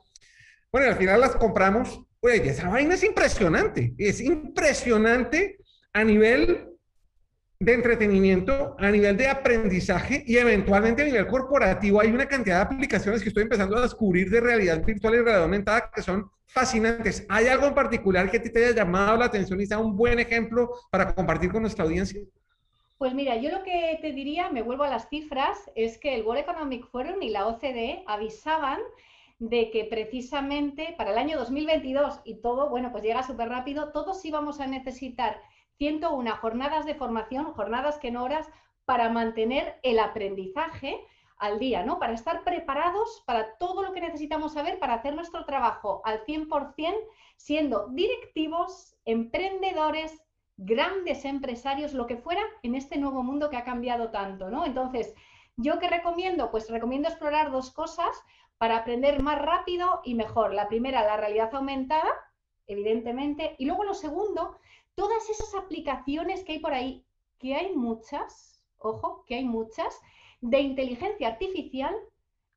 Bueno, 0.69 0.87
al 0.87 0.97
final 0.97 1.21
las 1.21 1.37
compramos. 1.37 2.03
Oye, 2.19 2.49
esa 2.49 2.67
vaina 2.67 2.95
es 2.95 3.03
impresionante. 3.05 3.93
Es 3.97 4.19
impresionante 4.19 5.59
a 5.93 6.03
nivel 6.03 6.67
de 7.57 7.73
entretenimiento, 7.73 8.75
a 8.77 8.91
nivel 8.91 9.15
de 9.15 9.29
aprendizaje 9.29 10.25
y 10.27 10.35
eventualmente 10.35 11.03
a 11.03 11.05
nivel 11.05 11.25
corporativo. 11.25 12.01
Hay 12.01 12.11
una 12.11 12.27
cantidad 12.27 12.57
de 12.57 12.75
aplicaciones 12.75 13.23
que 13.23 13.29
estoy 13.29 13.43
empezando 13.43 13.77
a 13.77 13.81
descubrir 13.83 14.29
de 14.29 14.41
realidad 14.41 14.83
virtual 14.83 15.13
y 15.13 15.17
realidad 15.19 15.43
aumentada 15.43 15.89
que 15.95 16.01
son 16.01 16.29
fascinantes. 16.47 17.25
¿Hay 17.29 17.47
algo 17.47 17.67
en 17.67 17.75
particular 17.75 18.29
que 18.29 18.41
te 18.41 18.65
haya 18.65 18.75
llamado 18.75 19.15
la 19.15 19.25
atención 19.25 19.61
y 19.61 19.65
sea 19.65 19.79
un 19.79 19.95
buen 19.95 20.19
ejemplo 20.19 20.69
para 20.91 21.15
compartir 21.15 21.49
con 21.49 21.61
nuestra 21.61 21.85
audiencia? 21.85 22.21
Pues 22.97 23.13
mira, 23.13 23.35
yo 23.35 23.51
lo 23.51 23.61
que 23.61 23.99
te 24.01 24.11
diría, 24.11 24.49
me 24.49 24.63
vuelvo 24.63 24.83
a 24.83 24.89
las 24.89 25.07
cifras, 25.07 25.69
es 25.75 25.99
que 25.99 26.15
el 26.15 26.23
World 26.23 26.41
Economic 26.41 26.87
Forum 26.87 27.21
y 27.21 27.29
la 27.29 27.45
OCDE 27.45 28.03
avisaban 28.07 28.79
de 29.37 29.69
que 29.69 29.83
precisamente 29.85 30.95
para 30.97 31.11
el 31.11 31.19
año 31.19 31.37
2022 31.37 32.21
y 32.23 32.41
todo, 32.41 32.69
bueno, 32.69 32.91
pues 32.91 33.03
llega 33.03 33.21
súper 33.21 33.49
rápido, 33.49 33.91
todos 33.91 34.25
íbamos 34.25 34.59
a 34.59 34.65
necesitar 34.65 35.39
101 35.77 36.37
jornadas 36.37 36.87
de 36.87 36.95
formación, 36.95 37.53
jornadas 37.53 37.99
que 37.99 38.09
no 38.09 38.23
horas, 38.23 38.49
para 38.85 39.09
mantener 39.09 39.79
el 39.83 39.99
aprendizaje 39.99 40.99
al 41.37 41.59
día, 41.59 41.83
¿no? 41.83 41.99
Para 41.99 42.13
estar 42.13 42.43
preparados 42.43 43.21
para 43.27 43.57
todo 43.57 43.83
lo 43.83 43.93
que 43.93 44.01
necesitamos 44.01 44.53
saber 44.53 44.79
para 44.79 44.95
hacer 44.95 45.13
nuestro 45.13 45.45
trabajo 45.45 46.01
al 46.03 46.25
100%, 46.25 46.95
siendo 47.35 47.89
directivos, 47.89 48.95
emprendedores, 49.05 50.19
grandes 50.57 51.23
empresarios, 51.23 51.93
lo 51.93 52.07
que 52.07 52.17
fuera, 52.17 52.41
en 52.63 52.75
este 52.75 52.97
nuevo 52.97 53.23
mundo 53.23 53.49
que 53.49 53.57
ha 53.57 53.63
cambiado 53.63 54.09
tanto, 54.09 54.49
¿no? 54.49 54.65
Entonces, 54.65 55.13
¿yo 55.55 55.79
qué 55.79 55.87
recomiendo? 55.87 56.51
Pues 56.51 56.69
recomiendo 56.69 57.07
explorar 57.07 57.51
dos 57.51 57.71
cosas 57.71 58.09
para 58.57 58.77
aprender 58.77 59.21
más 59.21 59.39
rápido 59.39 60.01
y 60.03 60.15
mejor. 60.15 60.53
La 60.53 60.67
primera, 60.67 61.05
la 61.05 61.17
realidad 61.17 61.53
aumentada, 61.53 62.09
evidentemente, 62.65 63.55
y 63.59 63.65
luego 63.65 63.83
lo 63.83 63.93
segundo, 63.93 64.57
todas 64.95 65.29
esas 65.29 65.53
aplicaciones 65.55 66.43
que 66.43 66.53
hay 66.53 66.59
por 66.59 66.73
ahí, 66.73 67.05
que 67.37 67.55
hay 67.55 67.75
muchas, 67.75 68.65
ojo, 68.79 69.23
que 69.27 69.35
hay 69.35 69.45
muchas, 69.45 69.99
de 70.41 70.59
inteligencia 70.59 71.29
artificial 71.29 71.95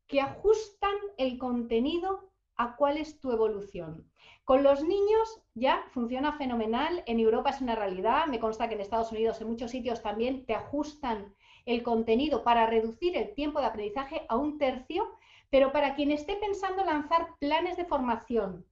que 0.07 0.21
ajustan 0.21 0.95
el 1.19 1.39
contenido 1.39 2.31
a 2.57 2.77
cuál 2.77 2.97
es 2.97 3.21
tu 3.21 3.31
evolución. 3.31 4.10
Con 4.45 4.63
los 4.63 4.83
niños 4.83 5.43
ya 5.55 5.85
funciona 5.93 6.33
fenomenal, 6.33 7.03
en 7.07 7.21
Europa 7.21 7.51
es 7.51 7.61
una 7.61 7.75
realidad, 7.75 8.27
me 8.27 8.41
consta 8.41 8.69
que 8.69 8.75
en 8.75 8.81
Estados 8.81 9.13
Unidos 9.13 9.41
en 9.41 9.49
muchos 9.49 9.71
sitios 9.71 10.03
también 10.03 10.45
te 10.47 10.55
ajustan 10.55 11.35
el 11.67 11.83
contenido 11.83 12.43
para 12.43 12.67
reducir 12.67 13.17
el 13.17 13.35
tiempo 13.35 13.61
de 13.61 13.67
aprendizaje 13.67 14.27
a 14.29 14.37
un 14.37 14.59
tercio, 14.59 15.09
pero 15.51 15.73
para 15.73 15.95
quien 15.95 16.11
esté 16.11 16.37
pensando 16.37 16.85
lanzar 16.85 17.37
planes 17.39 17.77
de 17.77 17.85
formación 17.85 18.67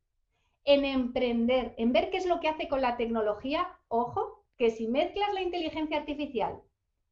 en 0.65 0.85
emprender, 0.85 1.75
en 1.79 1.93
ver 1.93 2.11
qué 2.11 2.19
es 2.19 2.27
lo 2.27 2.41
que 2.41 2.49
hace 2.49 2.69
con 2.69 2.81
la 2.81 2.97
tecnología, 2.97 3.69
ojo, 3.89 4.45
que 4.57 4.71
si 4.71 4.87
mezclas 4.89 5.33
la 5.33 5.43
inteligencia 5.43 5.99
artificial 5.99 6.61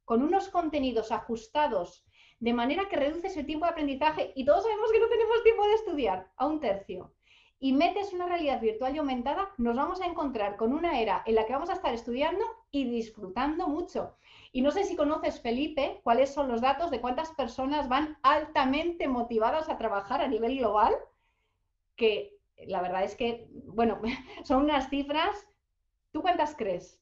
con 0.05 0.21
unos 0.21 0.49
contenidos 0.49 1.11
ajustados 1.11 2.05
de 2.39 2.53
manera 2.53 2.87
que 2.87 2.95
reduces 2.95 3.35
el 3.35 3.45
tiempo 3.45 3.65
de 3.65 3.71
aprendizaje, 3.71 4.31
y 4.35 4.45
todos 4.45 4.63
sabemos 4.63 4.91
que 4.91 4.99
no 4.99 5.07
tenemos 5.07 5.43
tiempo 5.43 5.67
de 5.67 5.73
estudiar, 5.73 6.31
a 6.37 6.45
un 6.45 6.59
tercio, 6.59 7.13
y 7.59 7.73
metes 7.73 8.13
una 8.13 8.27
realidad 8.27 8.61
virtual 8.61 8.95
y 8.95 8.99
aumentada, 8.99 9.49
nos 9.57 9.75
vamos 9.75 10.01
a 10.01 10.05
encontrar 10.05 10.57
con 10.57 10.73
una 10.73 10.99
era 10.99 11.23
en 11.25 11.35
la 11.35 11.45
que 11.45 11.53
vamos 11.53 11.69
a 11.69 11.73
estar 11.73 11.93
estudiando 11.93 12.45
y 12.69 12.87
disfrutando 12.87 13.67
mucho. 13.67 14.15
Y 14.51 14.61
no 14.61 14.71
sé 14.71 14.83
si 14.83 14.95
conoces, 14.95 15.41
Felipe, 15.41 15.99
cuáles 16.03 16.33
son 16.33 16.47
los 16.47 16.61
datos 16.61 16.91
de 16.91 17.01
cuántas 17.01 17.31
personas 17.31 17.89
van 17.89 18.17
altamente 18.21 19.07
motivadas 19.07 19.69
a 19.69 19.77
trabajar 19.77 20.21
a 20.21 20.27
nivel 20.27 20.57
global, 20.57 20.93
que 21.95 22.37
la 22.67 22.81
verdad 22.81 23.03
es 23.03 23.15
que, 23.15 23.47
bueno, 23.65 24.01
son 24.43 24.63
unas 24.63 24.89
cifras. 24.89 25.47
¿Tú 26.11 26.21
cuántas 26.21 26.55
crees? 26.55 26.99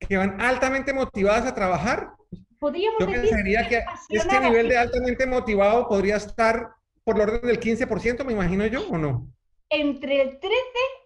Que 0.00 0.16
van 0.16 0.40
altamente 0.40 0.92
motivadas 0.92 1.46
a 1.46 1.54
trabajar. 1.54 2.14
Podríamos 2.58 2.98
Yo 2.98 3.06
pensaría 3.06 3.68
que 3.68 3.84
este 4.08 4.40
nivel 4.40 4.68
de 4.68 4.76
altamente 4.76 5.26
motivado 5.26 5.86
podría 5.86 6.16
estar 6.16 6.77
por 7.08 7.16
el 7.16 7.22
orden 7.22 7.40
del 7.40 7.58
15%, 7.58 8.22
me 8.22 8.34
imagino 8.34 8.66
yo, 8.66 8.86
¿o 8.86 8.98
no? 8.98 9.32
entre 9.70 10.20
el 10.20 10.40
13 10.40 10.54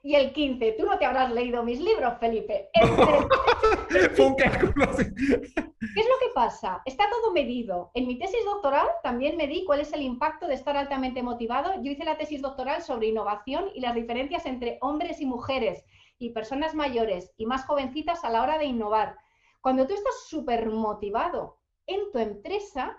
y 0.03 0.15
el 0.17 0.33
15. 0.33 0.73
Tú 0.73 0.85
no 0.85 0.99
te 0.99 1.05
habrás 1.05 1.31
leído 1.33 1.63
mis 1.63 1.81
libros, 1.81 2.15
Felipe. 2.19 2.71
Fue 4.17 4.27
un 4.27 4.35
cálculo. 4.35 4.87
¿Qué 4.97 6.01
es 6.01 6.07
lo 6.09 6.19
que 6.21 6.33
pasa? 6.35 6.83
Está 6.85 7.09
todo 7.09 7.33
medido. 7.33 7.93
En 7.95 8.09
mi 8.09 8.19
tesis 8.19 8.45
doctoral 8.45 8.87
también 9.05 9.37
medí 9.37 9.65
cuál 9.65 9.81
es 9.81 9.93
el 9.93 10.03
impacto 10.03 10.49
de 10.49 10.55
estar 10.55 10.77
altamente 10.77 11.23
motivado. 11.23 11.73
Yo 11.83 11.93
hice 11.93 12.05
la 12.05 12.19
tesis 12.19 12.43
doctoral 12.43 12.83
sobre 12.83 13.09
innovación 13.09 13.67
y 13.75 13.81
las 13.81 13.95
diferencias 13.95 14.45
entre 14.47 14.79
hombres 14.81 15.21
y 15.21 15.27
mujeres 15.27 15.85
y 16.19 16.31
personas 16.31 16.75
mayores 16.75 17.33
y 17.37 17.47
más 17.47 17.65
jovencitas 17.65 18.25
a 18.25 18.31
la 18.31 18.43
hora 18.43 18.59
de 18.59 18.65
innovar. 18.65 19.17
Cuando 19.61 19.87
tú 19.87 19.95
estás 19.95 20.27
súper 20.27 20.69
motivado 20.69 21.59
en 21.87 22.11
tu 22.13 22.19
empresa, 22.19 22.97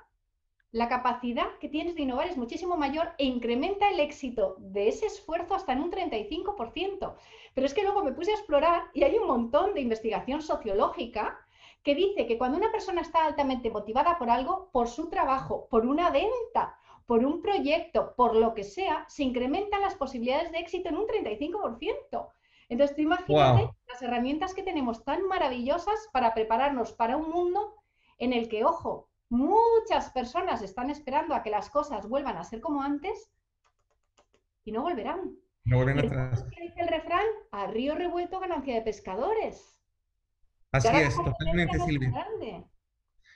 la 0.74 0.90
capacidad 0.90 1.56
que 1.60 1.70
tienes 1.70 1.94
de 1.94 2.02
innovar 2.02 2.28
es 2.28 2.36
muchísimo 2.36 2.76
mayor 2.76 3.14
e 3.20 3.26
incrementa 3.26 3.90
el 3.90 4.00
éxito 4.00 4.56
de 4.58 4.88
ese 4.88 5.06
esfuerzo 5.06 5.54
hasta 5.54 5.72
en 5.72 5.82
un 5.82 5.92
35%. 5.92 7.14
Pero 7.54 7.68
es 7.68 7.76
que 7.76 7.84
luego 7.84 8.04
me 8.04 8.12
puse 8.12 8.32
a 8.32 8.34
explorar 8.34 8.86
y 8.92 9.04
hay 9.04 9.16
un 9.16 9.28
montón 9.28 9.76
de 9.76 9.82
investigación 9.82 10.42
sociológica 10.42 11.40
que 11.84 11.94
dice 11.94 12.26
que 12.26 12.40
cuando 12.40 12.58
una 12.58 12.72
persona 12.72 13.02
está 13.02 13.24
altamente 13.24 13.70
motivada 13.70 14.18
por 14.18 14.32
algo, 14.32 14.70
por 14.72 14.88
su 14.88 15.12
trabajo, 15.12 15.68
por 15.70 15.86
una 15.86 16.10
venta, 16.10 16.76
por 17.06 17.24
un 17.24 17.44
proyecto, 17.44 18.16
por 18.16 18.36
lo 18.36 18.56
que 18.56 18.64
sea, 18.64 19.06
se 19.08 19.22
incrementan 19.22 19.82
las 19.82 19.94
posibilidades 19.94 20.52
de 20.52 20.58
éxito 20.58 20.90
en 20.90 20.98
un 20.98 21.06
35%. 21.06 22.32
Entonces, 22.70 22.96
tú 22.96 23.04
imagínate 23.04 23.70
las 23.88 24.02
herramientas 24.02 24.56
que 24.56 24.64
tenemos 24.64 25.04
tan 25.04 25.28
maravillosas 25.28 26.10
para 26.12 26.34
prepararnos 26.34 26.94
para 26.94 27.16
un 27.16 27.30
mundo 27.30 27.76
en 28.18 28.34
el 28.34 28.50
que, 28.50 28.66
ojo, 28.66 29.10
Muchas 29.34 30.12
personas 30.12 30.62
están 30.62 30.92
esperando 30.92 31.34
a 31.34 31.42
que 31.42 31.50
las 31.50 31.68
cosas 31.68 32.08
vuelvan 32.08 32.38
a 32.38 32.44
ser 32.44 32.62
como 32.62 32.84
antes 32.84 33.32
y 34.64 34.72
no 34.72 34.84
volverán. 34.84 35.36
No 35.64 35.78
vuelven 35.78 36.06
atrás. 36.06 36.46
¿Qué 36.52 36.62
dice 36.62 36.82
el 36.82 36.88
refrán? 36.88 37.26
A 37.52 37.66
río 37.66 37.96
revuelto 37.96 38.40
ganancia 38.40 38.76
de 38.76 38.84
pescadores. 38.84 39.76
Así 40.72 40.88
es, 40.88 41.16
totalmente, 41.16 41.80
Silvia. 41.80 42.30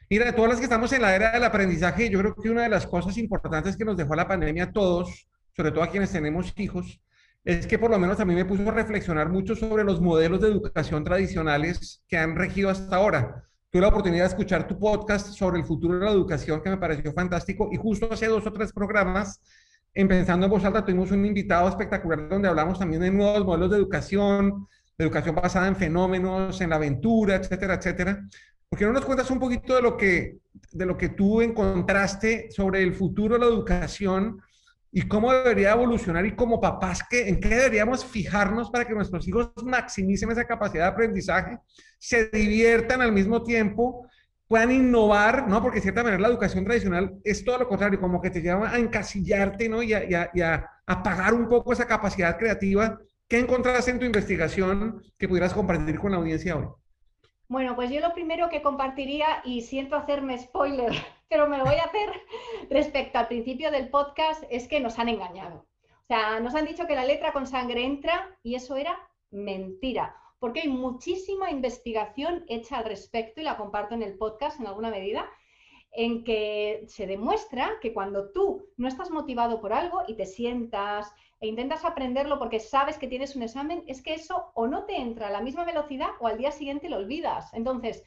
Mira, 0.08 0.36
todas 0.36 0.51
las 0.51 0.60
que 0.60 0.66
estamos 0.66 0.94
en 0.94 1.01
la 1.01 1.16
era 1.16 1.32
del 1.32 1.44
aprendizaje, 1.44 2.12
yo 2.12 2.20
creo 2.20 2.36
que 2.36 2.51
una 2.51 2.62
de 2.62 2.70
las 2.70 2.86
cosas 2.86 3.18
importantes 3.18 3.75
que 3.75 3.84
nos 3.84 3.98
dejó 3.98 4.13
la 4.13 4.27
pandemia 4.27 4.66
a 4.66 4.72
todos, 4.72 5.27
sobre 5.56 5.72
todo 5.72 5.82
a 5.82 5.89
quienes 5.89 6.12
tenemos 6.12 6.54
hijos, 6.58 7.01
es 7.44 7.66
que 7.66 7.80
por 7.80 7.89
lo 7.89 7.98
menos 7.98 8.20
a 8.20 8.25
mí 8.25 8.36
me 8.36 8.46
puso 8.46 8.70
a 8.70 8.72
reflexionar 8.72 9.30
mucho 9.30 9.56
sobre 9.56 9.84
los 9.84 10.00
modelos 10.00 10.42
de 10.42 10.50
educación 10.50 11.04
tradicionales 11.04 12.06
que 12.08 12.20
han 12.20 12.36
regido 12.36 12.70
hasta 12.70 12.98
ahora 12.98 13.48
tuve 13.70 13.82
la 13.82 13.90
oportunidad 13.90 14.24
de 14.24 14.30
escuchar 14.30 14.68
tu 14.68 14.80
podcast 14.80 15.28
sobre 15.28 15.60
el 15.60 15.66
futuro 15.66 16.00
de 16.00 16.06
la 16.06 16.12
educación, 16.12 16.62
que 16.62 16.70
me 16.70 16.78
pareció 16.78 17.12
fantástico, 17.14 17.70
y 17.72 17.78
justo 17.78 18.08
hace 18.12 18.28
dos 18.28 18.46
o 18.46 18.54
tres 18.54 18.72
programas, 18.72 19.42
empezando 19.94 20.46
en 20.46 20.52
voz 20.52 20.64
alta, 20.64 20.86
tuvimos 20.86 21.12
un 21.12 21.26
invitado 21.26 21.68
espectacular 21.68 22.30
donde 22.30 22.48
hablamos 22.48 22.80
también 22.80 23.02
de 23.02 23.12
nuevos 23.12 23.46
modelos 23.46 23.72
de 23.72 23.78
educación, 23.78 24.68
de 24.98 25.06
educación 25.06 25.36
basada 25.36 25.68
en 25.68 25.76
fenómenos, 25.76 26.62
en 26.62 26.70
la 26.70 26.78
aventura, 26.78 27.36
etcétera, 27.36 27.76
etcétera. 27.76 28.24
¿Por 28.70 28.80
qué 28.80 28.86
no 28.86 28.94
nos 28.94 29.06
cuentas 29.06 29.30
un 29.32 29.40
poquito 29.40 29.76
de 29.76 29.82
lo 29.82 29.98
que, 29.98 30.38
de 30.72 30.86
lo 30.86 30.98
que 30.98 31.10
tú 31.10 31.42
encontraste 31.42 32.50
sobre 32.52 32.84
el 32.84 32.94
futuro 32.94 33.36
de 33.36 33.40
la 33.42 33.48
educación 33.48 34.42
y 34.98 35.08
cómo 35.08 35.32
debería 35.32 35.74
evolucionar 35.74 36.25
y 36.25 36.36
como 36.36 36.60
papás, 36.60 37.04
¿qué, 37.08 37.30
¿en 37.30 37.39
qué 37.39 37.50
deberíamos 37.50 38.04
fijarnos 38.04 38.72
para 38.72 38.84
que 38.84 38.96
nuestros 38.96 39.27
hijos 39.27 39.51
maximicen 39.63 40.32
esa 40.32 40.46
capacidad 40.46 40.86
de 40.86 40.89
aprendizaje, 40.89 41.60
se 42.00 42.30
diviertan 42.30 43.04
al 43.04 43.12
mismo 43.12 43.44
tiempo, 43.44 44.08
puedan 44.48 44.72
innovar, 44.72 45.48
¿no? 45.48 45.62
Porque 45.62 45.75
de 45.75 45.82
cierta 45.84 46.01
manera 46.01 46.20
la 46.20 46.30
educación 46.30 46.66
tradicional 46.66 47.13
es 47.24 47.46
todo 47.46 47.60
lo 47.60 47.68
contrario, 47.68 48.01
como 48.01 48.20
que 48.20 48.32
te 48.32 48.42
lleva 48.42 48.72
a 48.72 48.80
encasillarte, 48.80 49.70
¿no? 49.70 49.84
Y 49.84 49.94
a, 49.94 50.04
y 50.04 50.39
y 50.39 50.42
a 50.42 50.68
apagar 50.88 51.36
un 51.36 51.48
poco 51.48 51.74
esa 51.74 51.86
capacidad 51.86 52.36
creativa. 52.36 52.98
¿Qué 53.27 53.38
encontraste 53.38 53.92
en 53.92 54.00
tu 54.00 54.06
investigación 54.06 55.04
que 55.16 55.27
pudieras 55.27 55.54
compartir 55.54 56.00
con 56.00 56.10
la 56.10 56.18
audiencia 56.18 56.58
hoy? 56.58 56.66
Bueno, 57.48 57.75
pues 57.75 57.92
yo 57.92 58.01
lo 58.01 58.16
primero 58.16 58.50
que 58.50 58.63
compartiría, 58.63 59.27
y 59.46 59.62
siento 59.62 59.96
hacerme 59.96 60.39
spoiler, 60.39 60.94
pero 61.29 61.48
me 61.48 61.57
lo 61.57 61.65
voy 61.65 61.75
a 61.75 61.84
hacer 61.84 62.10
respecto 62.69 63.17
al 63.19 63.27
principio 63.27 63.72
del 63.72 63.89
podcast, 63.89 64.43
es 64.50 64.67
que 64.67 64.79
nos 64.79 65.00
han 65.00 65.10
engañado. 65.10 65.65
O 65.84 66.07
sea, 66.07 66.39
nos 66.39 66.55
han 66.55 66.65
dicho 66.65 66.88
que 66.88 66.96
la 66.96 67.05
letra 67.05 67.34
con 67.34 67.48
sangre 67.48 67.84
entra 67.84 68.38
y 68.41 68.55
eso 68.55 68.75
era 68.77 68.98
mentira, 69.29 70.15
porque 70.39 70.62
hay 70.62 70.69
muchísima 70.69 71.51
investigación 71.51 72.46
hecha 72.48 72.77
al 72.77 72.86
respecto 72.86 73.41
y 73.41 73.43
la 73.43 73.57
comparto 73.57 73.96
en 73.96 74.03
el 74.03 74.17
podcast 74.17 74.60
en 74.60 74.67
alguna 74.67 74.89
medida, 74.89 75.29
en 75.91 76.24
que 76.24 76.84
se 76.88 77.07
demuestra 77.07 77.79
que 77.81 77.93
cuando 77.93 78.31
tú 78.31 78.69
no 78.77 78.88
estás 78.88 79.10
motivado 79.10 79.60
por 79.60 79.74
algo 79.74 80.03
y 80.07 80.15
te 80.15 80.25
sientas 80.25 81.13
e 81.39 81.48
intentas 81.48 81.86
aprenderlo 81.86 82.39
porque 82.39 82.60
sabes 82.60 82.98
que 82.98 83.07
tienes 83.07 83.36
un 83.36 83.43
examen, 83.43 83.84
es 83.88 84.01
que 84.01 84.13
eso 84.13 84.51
o 84.53 84.67
no 84.67 84.86
te 84.86 84.96
entra 84.96 85.27
a 85.27 85.31
la 85.31 85.41
misma 85.41 85.65
velocidad 85.65 86.10
o 86.19 86.27
al 86.27 86.38
día 86.38 86.51
siguiente 86.51 86.89
lo 86.89 86.98
olvidas. 86.98 87.53
Entonces, 87.53 88.03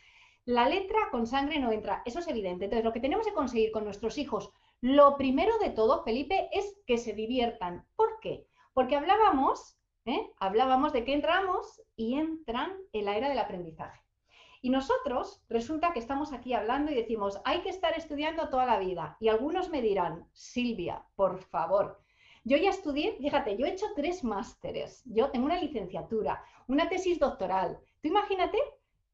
la 0.50 0.69
letra 0.69 1.11
con 1.12 1.28
sangre 1.28 1.61
no 1.61 1.71
entra, 1.71 2.02
eso 2.04 2.19
es 2.19 2.26
evidente. 2.26 2.64
Entonces, 2.64 2.85
lo 2.85 2.92
que 2.92 2.99
tenemos 2.99 3.25
que 3.25 3.33
conseguir 3.33 3.71
con 3.71 3.85
nuestros 3.85 4.19
hijos, 4.19 4.52
Lo 4.80 5.16
primero 5.16 5.59
de 5.59 5.71
todo, 5.71 6.02
Felipe, 6.02 6.49
es 6.52 6.75
que 6.87 6.97
se 6.99 7.12
diviertan. 7.12 7.87
¿Por 7.95 8.19
qué? 8.21 8.47
Porque 8.73 8.97
hablábamos, 8.97 9.78
¿eh? 10.07 10.33
hablábamos 10.38 10.92
de 10.92 11.04
que 11.04 11.12
entramos 11.12 11.83
y 11.97 12.14
entran 12.14 12.73
en 12.92 13.04
la 13.04 13.16
era 13.16 13.28
del 13.28 13.38
aprendizaje. 13.38 14.00
Y 14.62 14.71
nosotros 14.71 15.42
resulta 15.49 15.92
que 15.92 16.00
estamos 16.00 16.33
aquí 16.33 16.54
hablando 16.54 16.90
y 16.90 16.95
decimos, 16.95 17.40
hay 17.45 17.61
que 17.61 17.69
estar 17.69 17.97
estudiando 17.97 18.49
toda 18.49 18.66
la 18.66 18.78
vida. 18.78 19.19
Y 19.21 19.28
algunos 19.28 19.69
me 19.69 19.83
dirán, 19.83 20.26
Silvia, 20.33 21.04
por 21.14 21.38
favor, 21.38 22.00
yo 22.42 22.57
ya 22.57 22.71
estudié, 22.71 23.19
fíjate, 23.21 23.57
yo 23.57 23.66
he 23.66 23.73
hecho 23.73 23.87
tres 23.95 24.25
másteres, 24.25 25.02
yo 25.04 25.30
tengo 25.30 25.45
una 25.45 25.61
licenciatura, 25.61 26.42
una 26.66 26.88
tesis 26.88 27.19
doctoral. 27.19 27.78
Tú 28.00 28.09
imagínate 28.09 28.59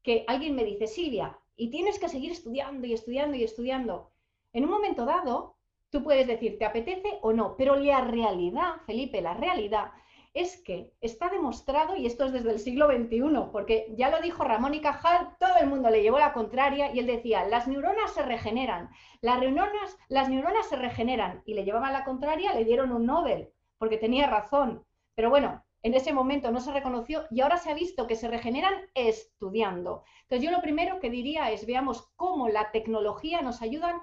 que 0.07 0.23
alguien 0.27 0.55
me 0.55 0.63
dice, 0.63 0.87
Silvia, 0.87 1.37
y 1.55 1.69
tienes 1.69 1.99
que 1.99 2.09
seguir 2.09 2.31
estudiando 2.31 2.87
y 2.87 2.93
estudiando 2.93 3.35
y 3.35 3.43
estudiando. 3.43 4.11
En 4.53 4.63
un 4.63 4.71
momento 4.71 5.05
dado, 5.05 5.57
Tú 5.89 6.03
puedes 6.03 6.27
decir, 6.27 6.59
¿te 6.59 6.65
apetece 6.65 7.17
o 7.21 7.31
no? 7.31 7.55
Pero 7.55 7.77
la 7.77 8.01
realidad, 8.01 8.81
Felipe, 8.85 9.21
la 9.21 9.33
realidad 9.33 9.91
es 10.33 10.61
que 10.61 10.93
está 10.99 11.29
demostrado, 11.29 11.95
y 11.95 12.05
esto 12.05 12.25
es 12.25 12.33
desde 12.33 12.51
el 12.51 12.59
siglo 12.59 12.87
XXI, 12.87 13.49
porque 13.51 13.93
ya 13.97 14.09
lo 14.09 14.21
dijo 14.21 14.43
Ramón 14.43 14.73
y 14.73 14.81
Cajal, 14.81 15.35
todo 15.39 15.55
el 15.59 15.67
mundo 15.67 15.89
le 15.89 16.01
llevó 16.01 16.19
la 16.19 16.33
contraria 16.33 16.93
y 16.93 16.99
él 16.99 17.07
decía, 17.07 17.47
las 17.47 17.67
neuronas 17.67 18.13
se 18.13 18.21
regeneran, 18.21 18.89
las 19.21 19.39
neuronas, 19.39 19.97
las 20.09 20.29
neuronas 20.29 20.67
se 20.67 20.75
regeneran, 20.75 21.41
y 21.45 21.53
le 21.53 21.63
llevaban 21.63 21.93
la 21.93 22.03
contraria, 22.03 22.53
le 22.53 22.65
dieron 22.65 22.91
un 22.91 23.05
Nobel, 23.05 23.49
porque 23.77 23.97
tenía 23.97 24.27
razón. 24.27 24.85
Pero 25.15 25.29
bueno, 25.29 25.63
en 25.83 25.93
ese 25.93 26.13
momento 26.13 26.51
no 26.51 26.59
se 26.59 26.71
reconoció 26.71 27.25
y 27.29 27.41
ahora 27.41 27.57
se 27.57 27.69
ha 27.69 27.73
visto 27.73 28.07
que 28.07 28.15
se 28.15 28.27
regeneran 28.27 28.73
estudiando. 28.93 30.03
Entonces 30.23 30.43
yo 30.43 30.51
lo 30.51 30.61
primero 30.61 30.99
que 30.99 31.09
diría 31.09 31.51
es 31.51 31.65
veamos 31.65 32.09
cómo 32.15 32.49
la 32.49 32.71
tecnología 32.71 33.41
nos 33.41 33.61
ayuda 33.61 34.01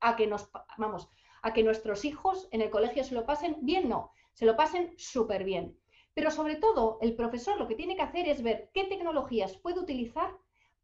a 0.00 0.16
que 0.16 0.26
nos, 0.26 0.50
vamos, 0.76 1.08
a 1.42 1.52
que 1.52 1.62
nuestros 1.62 2.04
hijos 2.04 2.48
en 2.52 2.60
el 2.60 2.70
colegio 2.70 3.04
se 3.04 3.14
lo 3.14 3.26
pasen 3.26 3.56
bien, 3.62 3.88
no, 3.88 4.12
se 4.32 4.46
lo 4.46 4.56
pasen 4.56 4.94
súper 4.96 5.44
bien. 5.44 5.78
Pero 6.14 6.30
sobre 6.30 6.56
todo, 6.56 6.98
el 7.00 7.16
profesor 7.16 7.58
lo 7.58 7.66
que 7.66 7.74
tiene 7.74 7.96
que 7.96 8.02
hacer 8.02 8.28
es 8.28 8.42
ver 8.42 8.70
qué 8.72 8.84
tecnologías 8.84 9.56
puede 9.56 9.80
utilizar 9.80 10.30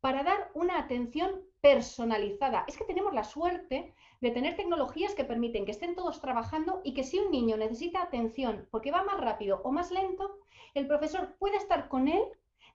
para 0.01 0.23
dar 0.23 0.51
una 0.55 0.79
atención 0.79 1.43
personalizada. 1.61 2.65
Es 2.67 2.77
que 2.77 2.85
tenemos 2.85 3.13
la 3.13 3.25
suerte 3.25 3.95
de 4.21 4.31
tener 4.31 4.57
tecnologías 4.57 5.15
que 5.15 5.25
permiten 5.25 5.65
que 5.65 5.73
estén 5.73 5.95
todos 5.95 6.21
trabajando 6.21 6.81
y 6.85 6.95
que 6.95 7.05
si 7.05 7.19
un 7.19 7.31
niño 7.31 7.57
necesita 7.57 8.03
atención 8.03 8.67
porque 8.71 8.91
va 8.91 9.05
más 9.05 9.21
rápido 9.21 9.61
o 9.65 9.73
más 9.73 9.91
lento, 9.91 10.39
el 10.75 10.87
profesor 10.87 11.37
puede 11.39 11.57
estar 11.57 11.89
con 11.89 12.09
él, 12.09 12.23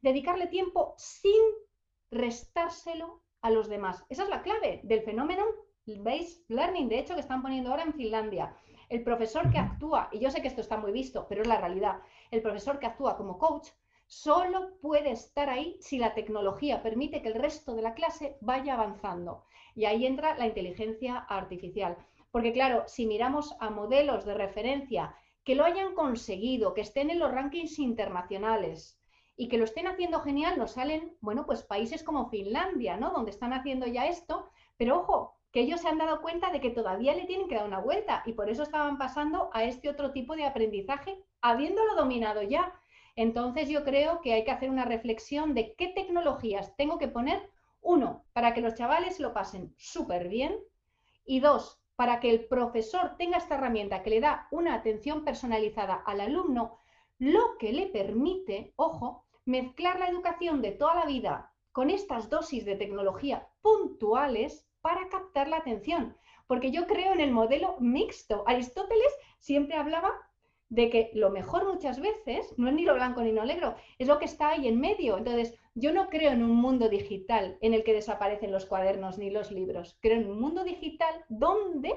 dedicarle 0.01 0.47
tiempo 0.47 0.93
sin 0.97 1.41
restárselo 2.11 3.21
a 3.41 3.49
los 3.49 3.69
demás. 3.69 4.03
Esa 4.09 4.23
es 4.23 4.29
la 4.29 4.41
clave 4.41 4.81
del 4.83 5.01
fenómeno 5.01 5.43
based 5.85 6.43
learning, 6.47 6.89
de 6.89 6.99
hecho, 6.99 7.13
que 7.13 7.21
están 7.21 7.41
poniendo 7.41 7.69
ahora 7.69 7.83
en 7.83 7.93
Finlandia. 7.93 8.55
El 8.89 9.03
profesor 9.03 9.51
que 9.51 9.57
actúa, 9.57 10.09
y 10.11 10.19
yo 10.19 10.31
sé 10.31 10.41
que 10.41 10.47
esto 10.47 10.61
está 10.61 10.77
muy 10.77 10.91
visto, 10.91 11.27
pero 11.27 11.41
es 11.41 11.47
la 11.47 11.59
realidad, 11.59 11.99
el 12.31 12.41
profesor 12.41 12.79
que 12.79 12.87
actúa 12.87 13.17
como 13.17 13.37
coach 13.37 13.69
solo 14.15 14.77
puede 14.81 15.11
estar 15.11 15.49
ahí 15.49 15.77
si 15.81 15.97
la 15.97 16.13
tecnología 16.13 16.81
permite 16.81 17.21
que 17.21 17.27
el 17.27 17.35
resto 17.35 17.75
de 17.75 17.81
la 17.81 17.93
clase 17.93 18.37
vaya 18.39 18.75
avanzando. 18.75 19.43
Y 19.75 19.83
ahí 19.85 20.05
entra 20.05 20.37
la 20.37 20.47
inteligencia 20.47 21.17
artificial. 21.17 21.97
Porque 22.31 22.53
claro, 22.53 22.85
si 22.87 23.07
miramos 23.07 23.55
a 23.59 23.69
modelos 23.69 24.23
de 24.23 24.33
referencia 24.33 25.13
que 25.43 25.55
lo 25.55 25.65
hayan 25.65 25.93
conseguido, 25.95 26.73
que 26.73 26.81
estén 26.81 27.09
en 27.09 27.19
los 27.19 27.31
rankings 27.31 27.77
internacionales 27.77 28.97
y 29.35 29.49
que 29.49 29.57
lo 29.57 29.65
estén 29.65 29.87
haciendo 29.87 30.21
genial, 30.21 30.57
nos 30.57 30.71
salen, 30.71 31.17
bueno, 31.19 31.45
pues 31.45 31.63
países 31.63 32.01
como 32.01 32.29
Finlandia, 32.29 32.95
¿no? 32.95 33.11
Donde 33.11 33.31
están 33.31 33.51
haciendo 33.51 33.85
ya 33.85 34.07
esto. 34.07 34.49
Pero 34.77 35.01
ojo, 35.01 35.35
que 35.51 35.59
ellos 35.59 35.81
se 35.81 35.89
han 35.89 35.97
dado 35.97 36.21
cuenta 36.21 36.51
de 36.51 36.61
que 36.61 36.69
todavía 36.69 37.13
le 37.15 37.25
tienen 37.25 37.49
que 37.49 37.55
dar 37.55 37.67
una 37.67 37.79
vuelta 37.79 38.23
y 38.25 38.31
por 38.31 38.49
eso 38.49 38.63
estaban 38.63 38.97
pasando 38.97 39.49
a 39.51 39.65
este 39.65 39.89
otro 39.89 40.11
tipo 40.11 40.37
de 40.37 40.45
aprendizaje, 40.45 41.21
habiéndolo 41.41 41.95
dominado 41.95 42.41
ya. 42.43 42.73
Entonces 43.15 43.69
yo 43.69 43.83
creo 43.83 44.21
que 44.21 44.33
hay 44.33 44.43
que 44.43 44.51
hacer 44.51 44.69
una 44.69 44.85
reflexión 44.85 45.53
de 45.53 45.73
qué 45.75 45.87
tecnologías 45.87 46.75
tengo 46.75 46.97
que 46.97 47.07
poner, 47.07 47.49
uno, 47.81 48.25
para 48.33 48.53
que 48.53 48.61
los 48.61 48.75
chavales 48.75 49.19
lo 49.19 49.33
pasen 49.33 49.73
súper 49.77 50.27
bien. 50.27 50.59
Y 51.25 51.39
dos, 51.39 51.81
para 51.95 52.19
que 52.19 52.29
el 52.29 52.45
profesor 52.45 53.15
tenga 53.17 53.37
esta 53.37 53.55
herramienta 53.55 54.03
que 54.03 54.09
le 54.09 54.19
da 54.19 54.47
una 54.51 54.73
atención 54.73 55.23
personalizada 55.23 55.95
al 56.05 56.19
alumno, 56.19 56.77
lo 57.17 57.57
que 57.57 57.71
le 57.71 57.87
permite, 57.87 58.73
ojo, 58.75 59.25
mezclar 59.45 59.99
la 59.99 60.09
educación 60.09 60.61
de 60.61 60.71
toda 60.71 60.95
la 60.95 61.05
vida 61.05 61.53
con 61.71 61.89
estas 61.89 62.29
dosis 62.29 62.65
de 62.65 62.75
tecnología 62.75 63.47
puntuales 63.61 64.67
para 64.81 65.07
captar 65.09 65.47
la 65.47 65.57
atención, 65.57 66.17
porque 66.47 66.71
yo 66.71 66.87
creo 66.87 67.13
en 67.13 67.21
el 67.21 67.31
modelo 67.31 67.75
mixto. 67.79 68.43
Aristóteles 68.45 69.13
siempre 69.39 69.77
hablaba 69.77 70.11
de 70.69 70.89
que 70.89 71.11
lo 71.13 71.29
mejor 71.29 71.65
muchas 71.71 71.99
veces 71.99 72.53
no 72.57 72.67
es 72.67 72.73
ni 72.73 72.83
lo 72.83 72.95
blanco 72.95 73.21
ni 73.21 73.31
lo 73.31 73.45
negro, 73.45 73.75
es 73.97 74.07
lo 74.07 74.19
que 74.19 74.25
está 74.25 74.49
ahí 74.49 74.67
en 74.67 74.79
medio. 74.79 75.17
Entonces, 75.17 75.55
yo 75.75 75.93
no 75.93 76.09
creo 76.09 76.31
en 76.31 76.43
un 76.43 76.55
mundo 76.55 76.89
digital 76.89 77.57
en 77.61 77.73
el 77.73 77.83
que 77.83 77.93
desaparecen 77.93 78.51
los 78.51 78.65
cuadernos 78.65 79.17
ni 79.17 79.29
los 79.29 79.51
libros, 79.51 79.97
creo 80.01 80.17
en 80.19 80.29
un 80.29 80.39
mundo 80.39 80.63
digital 80.63 81.13
donde 81.29 81.93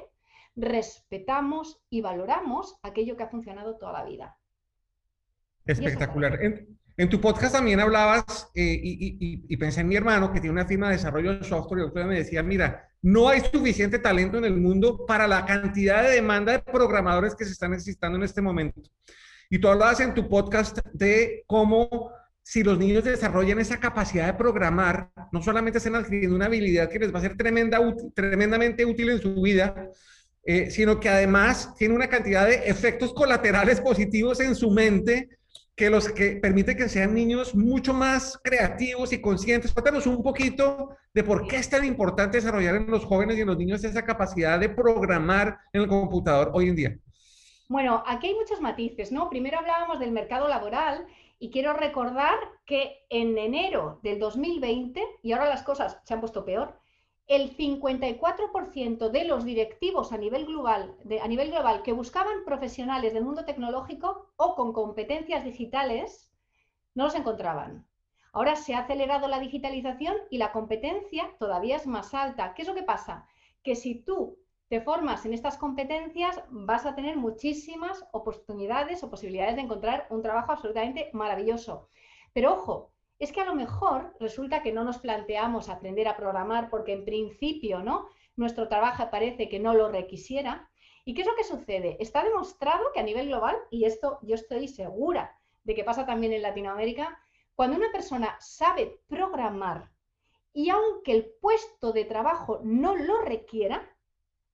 respetamos 0.56 1.80
y 1.88 2.00
valoramos 2.00 2.78
aquello 2.82 3.16
que 3.16 3.22
ha 3.22 3.28
funcionado 3.28 3.76
toda 3.76 3.92
la 3.92 4.04
vida. 4.04 4.36
Espectacular. 5.64 6.38
En 6.98 7.08
tu 7.08 7.20
podcast 7.20 7.54
también 7.54 7.78
hablabas, 7.78 8.50
eh, 8.56 8.80
y, 8.82 9.56
pensé 9.56 9.82
en 9.82 9.88
mi 9.88 9.94
hermano 9.94 10.32
que 10.32 10.40
tiene 10.40 10.54
una 10.54 10.66
firma 10.66 10.88
de 10.88 10.96
desarrollo 10.96 11.38
de 11.38 11.44
software, 11.44 11.82
y 11.82 11.84
otro 11.84 12.04
me 12.04 12.16
decía, 12.16 12.42
mira, 12.42 12.88
no 13.02 13.28
hay 13.28 13.40
suficiente 13.40 14.00
talento 14.00 14.36
en 14.36 14.44
el 14.44 14.56
mundo 14.56 15.06
para 15.06 15.28
la 15.28 15.46
cantidad 15.46 16.02
de 16.02 16.16
demanda 16.16 16.50
de 16.50 16.58
programadores 16.58 17.36
que 17.36 17.44
se 17.44 17.52
están 17.52 17.70
necesitando 17.70 18.18
en 18.18 18.24
este 18.24 18.42
momento. 18.42 18.82
Y 19.48 19.60
tú 19.60 19.68
hablabas 19.68 20.00
en 20.00 20.12
tu 20.12 20.28
podcast 20.28 20.80
de 20.92 21.44
cómo 21.46 22.10
si 22.42 22.64
los 22.64 22.76
niños 22.76 23.04
desarrollan 23.04 23.60
esa 23.60 23.78
capacidad 23.78 24.26
de 24.26 24.34
programar, 24.34 25.12
no 25.30 25.40
solamente 25.40 25.78
están 25.78 25.94
adquiriendo 25.94 26.34
una 26.34 26.46
habilidad 26.46 26.90
que 26.90 26.98
les 26.98 27.14
va 27.14 27.20
a 27.20 27.22
ser 27.22 27.36
tremenda, 27.36 27.78
tremendamente 28.12 28.84
útil 28.84 29.10
en 29.10 29.22
su 29.22 29.40
vida, 29.40 29.88
eh, 30.42 30.68
sino 30.68 30.98
que 30.98 31.08
además 31.08 31.76
tiene 31.76 31.94
una 31.94 32.08
cantidad 32.08 32.44
de 32.44 32.68
efectos 32.68 33.14
colaterales 33.14 33.80
positivos 33.80 34.40
en 34.40 34.56
su 34.56 34.72
mente 34.72 35.37
que 35.78 35.90
los 35.90 36.08
que 36.08 36.32
permite 36.32 36.74
que 36.74 36.88
sean 36.88 37.14
niños 37.14 37.54
mucho 37.54 37.94
más 37.94 38.36
creativos 38.42 39.12
y 39.12 39.20
conscientes. 39.20 39.72
Cuéntanos 39.72 40.08
un 40.08 40.24
poquito 40.24 40.96
de 41.14 41.22
por 41.22 41.46
qué 41.46 41.54
es 41.54 41.70
tan 41.70 41.84
importante 41.84 42.38
desarrollar 42.38 42.74
en 42.74 42.90
los 42.90 43.04
jóvenes 43.04 43.38
y 43.38 43.42
en 43.42 43.46
los 43.46 43.56
niños 43.56 43.84
esa 43.84 44.04
capacidad 44.04 44.58
de 44.58 44.70
programar 44.70 45.60
en 45.72 45.82
el 45.82 45.88
computador 45.88 46.50
hoy 46.52 46.68
en 46.68 46.74
día. 46.74 46.98
Bueno, 47.68 48.02
aquí 48.08 48.26
hay 48.26 48.34
muchos 48.34 48.60
matices, 48.60 49.12
¿no? 49.12 49.30
Primero 49.30 49.60
hablábamos 49.60 50.00
del 50.00 50.10
mercado 50.10 50.48
laboral 50.48 51.06
y 51.38 51.50
quiero 51.52 51.74
recordar 51.74 52.34
que 52.66 53.04
en 53.08 53.38
enero 53.38 54.00
del 54.02 54.18
2020, 54.18 55.00
y 55.22 55.30
ahora 55.30 55.48
las 55.48 55.62
cosas 55.62 56.00
se 56.02 56.12
han 56.12 56.18
puesto 56.18 56.44
peor, 56.44 56.76
el 57.28 57.54
54% 57.54 59.10
de 59.10 59.24
los 59.24 59.44
directivos 59.44 60.12
a 60.12 60.16
nivel, 60.16 60.46
global, 60.46 61.82
que 61.84 61.92
buscaban 61.92 62.44
profesionales 62.46 63.12
del 63.12 63.24
mundo 63.24 63.44
tecnológico 63.44 64.32
o 64.36 64.54
con 64.54 64.72
competencias 64.72 65.44
digitales 65.44 66.32
no 66.94 67.04
los 67.04 67.14
encontraban. 67.14 67.86
Ahora 68.32 68.56
se 68.56 68.74
ha 68.74 68.80
acelerado 68.80 69.28
la 69.28 69.40
digitalización 69.40 70.16
y 70.30 70.38
la 70.38 70.52
competencia 70.52 71.30
todavía 71.38 71.76
es 71.76 71.86
más 71.86 72.14
alta. 72.14 72.54
¿Qué 72.54 72.62
es 72.62 72.68
lo 72.68 72.74
que 72.74 72.82
pasa? 72.82 73.26
Que 73.62 73.76
si 73.76 73.96
tú 73.96 74.38
te 74.68 74.80
formas 74.80 75.26
en 75.26 75.34
estas 75.34 75.58
competencias, 75.58 76.42
vas 76.48 76.86
a 76.86 76.94
tener 76.94 77.18
muchísimas 77.18 78.06
oportunidades 78.12 79.02
o 79.02 79.10
posibilidades 79.10 79.56
de 79.56 79.62
encontrar 79.62 80.06
un 80.08 80.22
trabajo 80.22 80.52
absolutamente 80.52 81.10
maravilloso. 81.12 81.88
Pero 82.32 82.54
ojo, 82.54 82.92
es 83.18 83.32
que 83.32 83.40
a 83.40 83.44
lo 83.44 83.54
mejor 83.54 84.14
resulta 84.20 84.62
que 84.62 84.72
no 84.72 84.84
nos 84.84 84.98
planteamos 84.98 85.68
aprender 85.68 86.06
a 86.06 86.16
programar 86.16 86.70
porque 86.70 86.92
en 86.92 87.04
principio, 87.04 87.82
¿no? 87.82 88.08
Nuestro 88.36 88.68
trabajo 88.68 89.10
parece 89.10 89.48
que 89.48 89.58
no 89.58 89.74
lo 89.74 89.88
requisiera. 89.88 90.70
¿Y 91.04 91.14
qué 91.14 91.22
es 91.22 91.26
lo 91.26 91.34
que 91.34 91.44
sucede? 91.44 91.96
Está 92.00 92.22
demostrado 92.22 92.92
que 92.92 93.00
a 93.00 93.02
nivel 93.02 93.28
global, 93.28 93.56
y 93.70 93.84
esto 93.84 94.18
yo 94.22 94.36
estoy 94.36 94.68
segura 94.68 95.36
de 95.64 95.74
que 95.74 95.84
pasa 95.84 96.06
también 96.06 96.32
en 96.32 96.42
Latinoamérica, 96.42 97.18
cuando 97.54 97.76
una 97.76 97.90
persona 97.90 98.36
sabe 98.40 99.00
programar 99.08 99.90
y 100.52 100.70
aunque 100.70 101.12
el 101.12 101.26
puesto 101.40 101.92
de 101.92 102.04
trabajo 102.04 102.60
no 102.62 102.94
lo 102.94 103.20
requiera, 103.22 103.88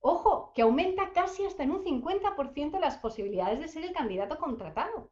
ojo, 0.00 0.52
que 0.54 0.62
aumenta 0.62 1.12
casi 1.12 1.44
hasta 1.44 1.62
en 1.62 1.70
un 1.70 1.84
50% 1.84 2.78
las 2.80 2.96
posibilidades 2.98 3.60
de 3.60 3.68
ser 3.68 3.84
el 3.84 3.92
candidato 3.92 4.38
contratado. 4.38 5.10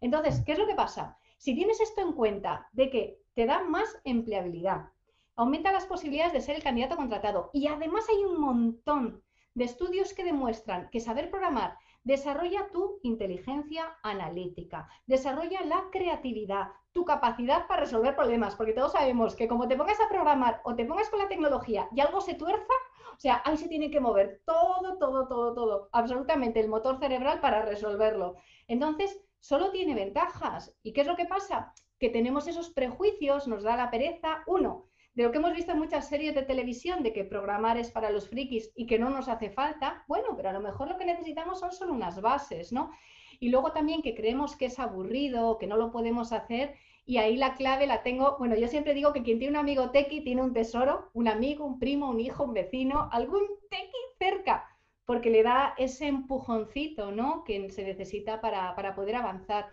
Entonces, 0.00 0.42
¿qué 0.44 0.52
es 0.52 0.58
lo 0.58 0.66
que 0.66 0.74
pasa? 0.74 1.18
Si 1.36 1.54
tienes 1.54 1.80
esto 1.80 2.00
en 2.00 2.12
cuenta 2.12 2.68
de 2.72 2.90
que 2.90 3.18
te 3.34 3.46
da 3.46 3.62
más 3.62 4.00
empleabilidad, 4.04 4.90
aumenta 5.34 5.72
las 5.72 5.86
posibilidades 5.86 6.32
de 6.32 6.40
ser 6.40 6.56
el 6.56 6.62
candidato 6.62 6.96
contratado 6.96 7.50
y 7.52 7.66
además 7.66 8.06
hay 8.08 8.24
un 8.24 8.40
montón 8.40 9.22
de 9.54 9.64
estudios 9.64 10.14
que 10.14 10.24
demuestran 10.24 10.88
que 10.90 11.00
saber 11.00 11.30
programar 11.30 11.78
Desarrolla 12.06 12.68
tu 12.72 13.00
inteligencia 13.02 13.98
analítica, 14.04 14.88
desarrolla 15.06 15.62
la 15.62 15.88
creatividad, 15.90 16.68
tu 16.92 17.04
capacidad 17.04 17.66
para 17.66 17.80
resolver 17.80 18.14
problemas, 18.14 18.54
porque 18.54 18.74
todos 18.74 18.92
sabemos 18.92 19.34
que 19.34 19.48
como 19.48 19.66
te 19.66 19.76
pongas 19.76 20.00
a 20.00 20.08
programar 20.08 20.60
o 20.62 20.76
te 20.76 20.84
pongas 20.84 21.10
con 21.10 21.18
la 21.18 21.26
tecnología 21.26 21.88
y 21.96 21.98
algo 21.98 22.20
se 22.20 22.34
tuerza, 22.34 22.72
o 23.12 23.18
sea, 23.18 23.42
ahí 23.44 23.56
se 23.56 23.66
tiene 23.66 23.90
que 23.90 23.98
mover 23.98 24.40
todo, 24.46 24.98
todo, 24.98 25.26
todo, 25.26 25.52
todo, 25.52 25.88
absolutamente 25.90 26.60
el 26.60 26.68
motor 26.68 27.00
cerebral 27.00 27.40
para 27.40 27.62
resolverlo. 27.62 28.36
Entonces, 28.68 29.20
solo 29.46 29.70
tiene 29.70 29.94
ventajas. 29.94 30.74
¿Y 30.82 30.92
qué 30.92 31.02
es 31.02 31.06
lo 31.06 31.14
que 31.14 31.24
pasa? 31.24 31.72
Que 32.00 32.08
tenemos 32.08 32.48
esos 32.48 32.70
prejuicios, 32.70 33.46
nos 33.46 33.62
da 33.62 33.76
la 33.76 33.92
pereza. 33.92 34.42
Uno, 34.48 34.88
de 35.14 35.22
lo 35.22 35.30
que 35.30 35.38
hemos 35.38 35.54
visto 35.54 35.70
en 35.70 35.78
muchas 35.78 36.08
series 36.08 36.34
de 36.34 36.42
televisión, 36.42 37.04
de 37.04 37.12
que 37.12 37.22
programar 37.24 37.76
es 37.78 37.92
para 37.92 38.10
los 38.10 38.28
frikis 38.28 38.72
y 38.74 38.86
que 38.86 38.98
no 38.98 39.08
nos 39.08 39.28
hace 39.28 39.50
falta, 39.50 40.04
bueno, 40.08 40.34
pero 40.36 40.48
a 40.48 40.52
lo 40.52 40.60
mejor 40.60 40.88
lo 40.88 40.98
que 40.98 41.04
necesitamos 41.04 41.60
son 41.60 41.70
solo 41.70 41.92
unas 41.92 42.20
bases, 42.20 42.72
¿no? 42.72 42.90
Y 43.38 43.50
luego 43.50 43.70
también 43.70 44.02
que 44.02 44.16
creemos 44.16 44.56
que 44.56 44.66
es 44.66 44.80
aburrido, 44.80 45.58
que 45.58 45.68
no 45.68 45.76
lo 45.76 45.92
podemos 45.92 46.32
hacer, 46.32 46.74
y 47.04 47.18
ahí 47.18 47.36
la 47.36 47.54
clave 47.54 47.86
la 47.86 48.02
tengo, 48.02 48.36
bueno, 48.40 48.56
yo 48.56 48.66
siempre 48.66 48.94
digo 48.94 49.12
que 49.12 49.22
quien 49.22 49.38
tiene 49.38 49.52
un 49.52 49.60
amigo 49.60 49.90
tequi 49.90 50.22
tiene 50.22 50.42
un 50.42 50.54
tesoro, 50.54 51.08
un 51.14 51.28
amigo, 51.28 51.64
un 51.64 51.78
primo, 51.78 52.10
un 52.10 52.18
hijo, 52.18 52.42
un 52.42 52.52
vecino, 52.52 53.08
algún 53.12 53.42
tequi 53.70 53.98
cerca, 54.18 54.75
porque 55.06 55.30
le 55.30 55.42
da 55.42 55.74
ese 55.78 56.08
empujoncito, 56.08 57.12
¿no? 57.12 57.44
Que 57.44 57.70
se 57.70 57.84
necesita 57.84 58.40
para, 58.40 58.94
poder 58.94 59.16
avanzar. 59.16 59.68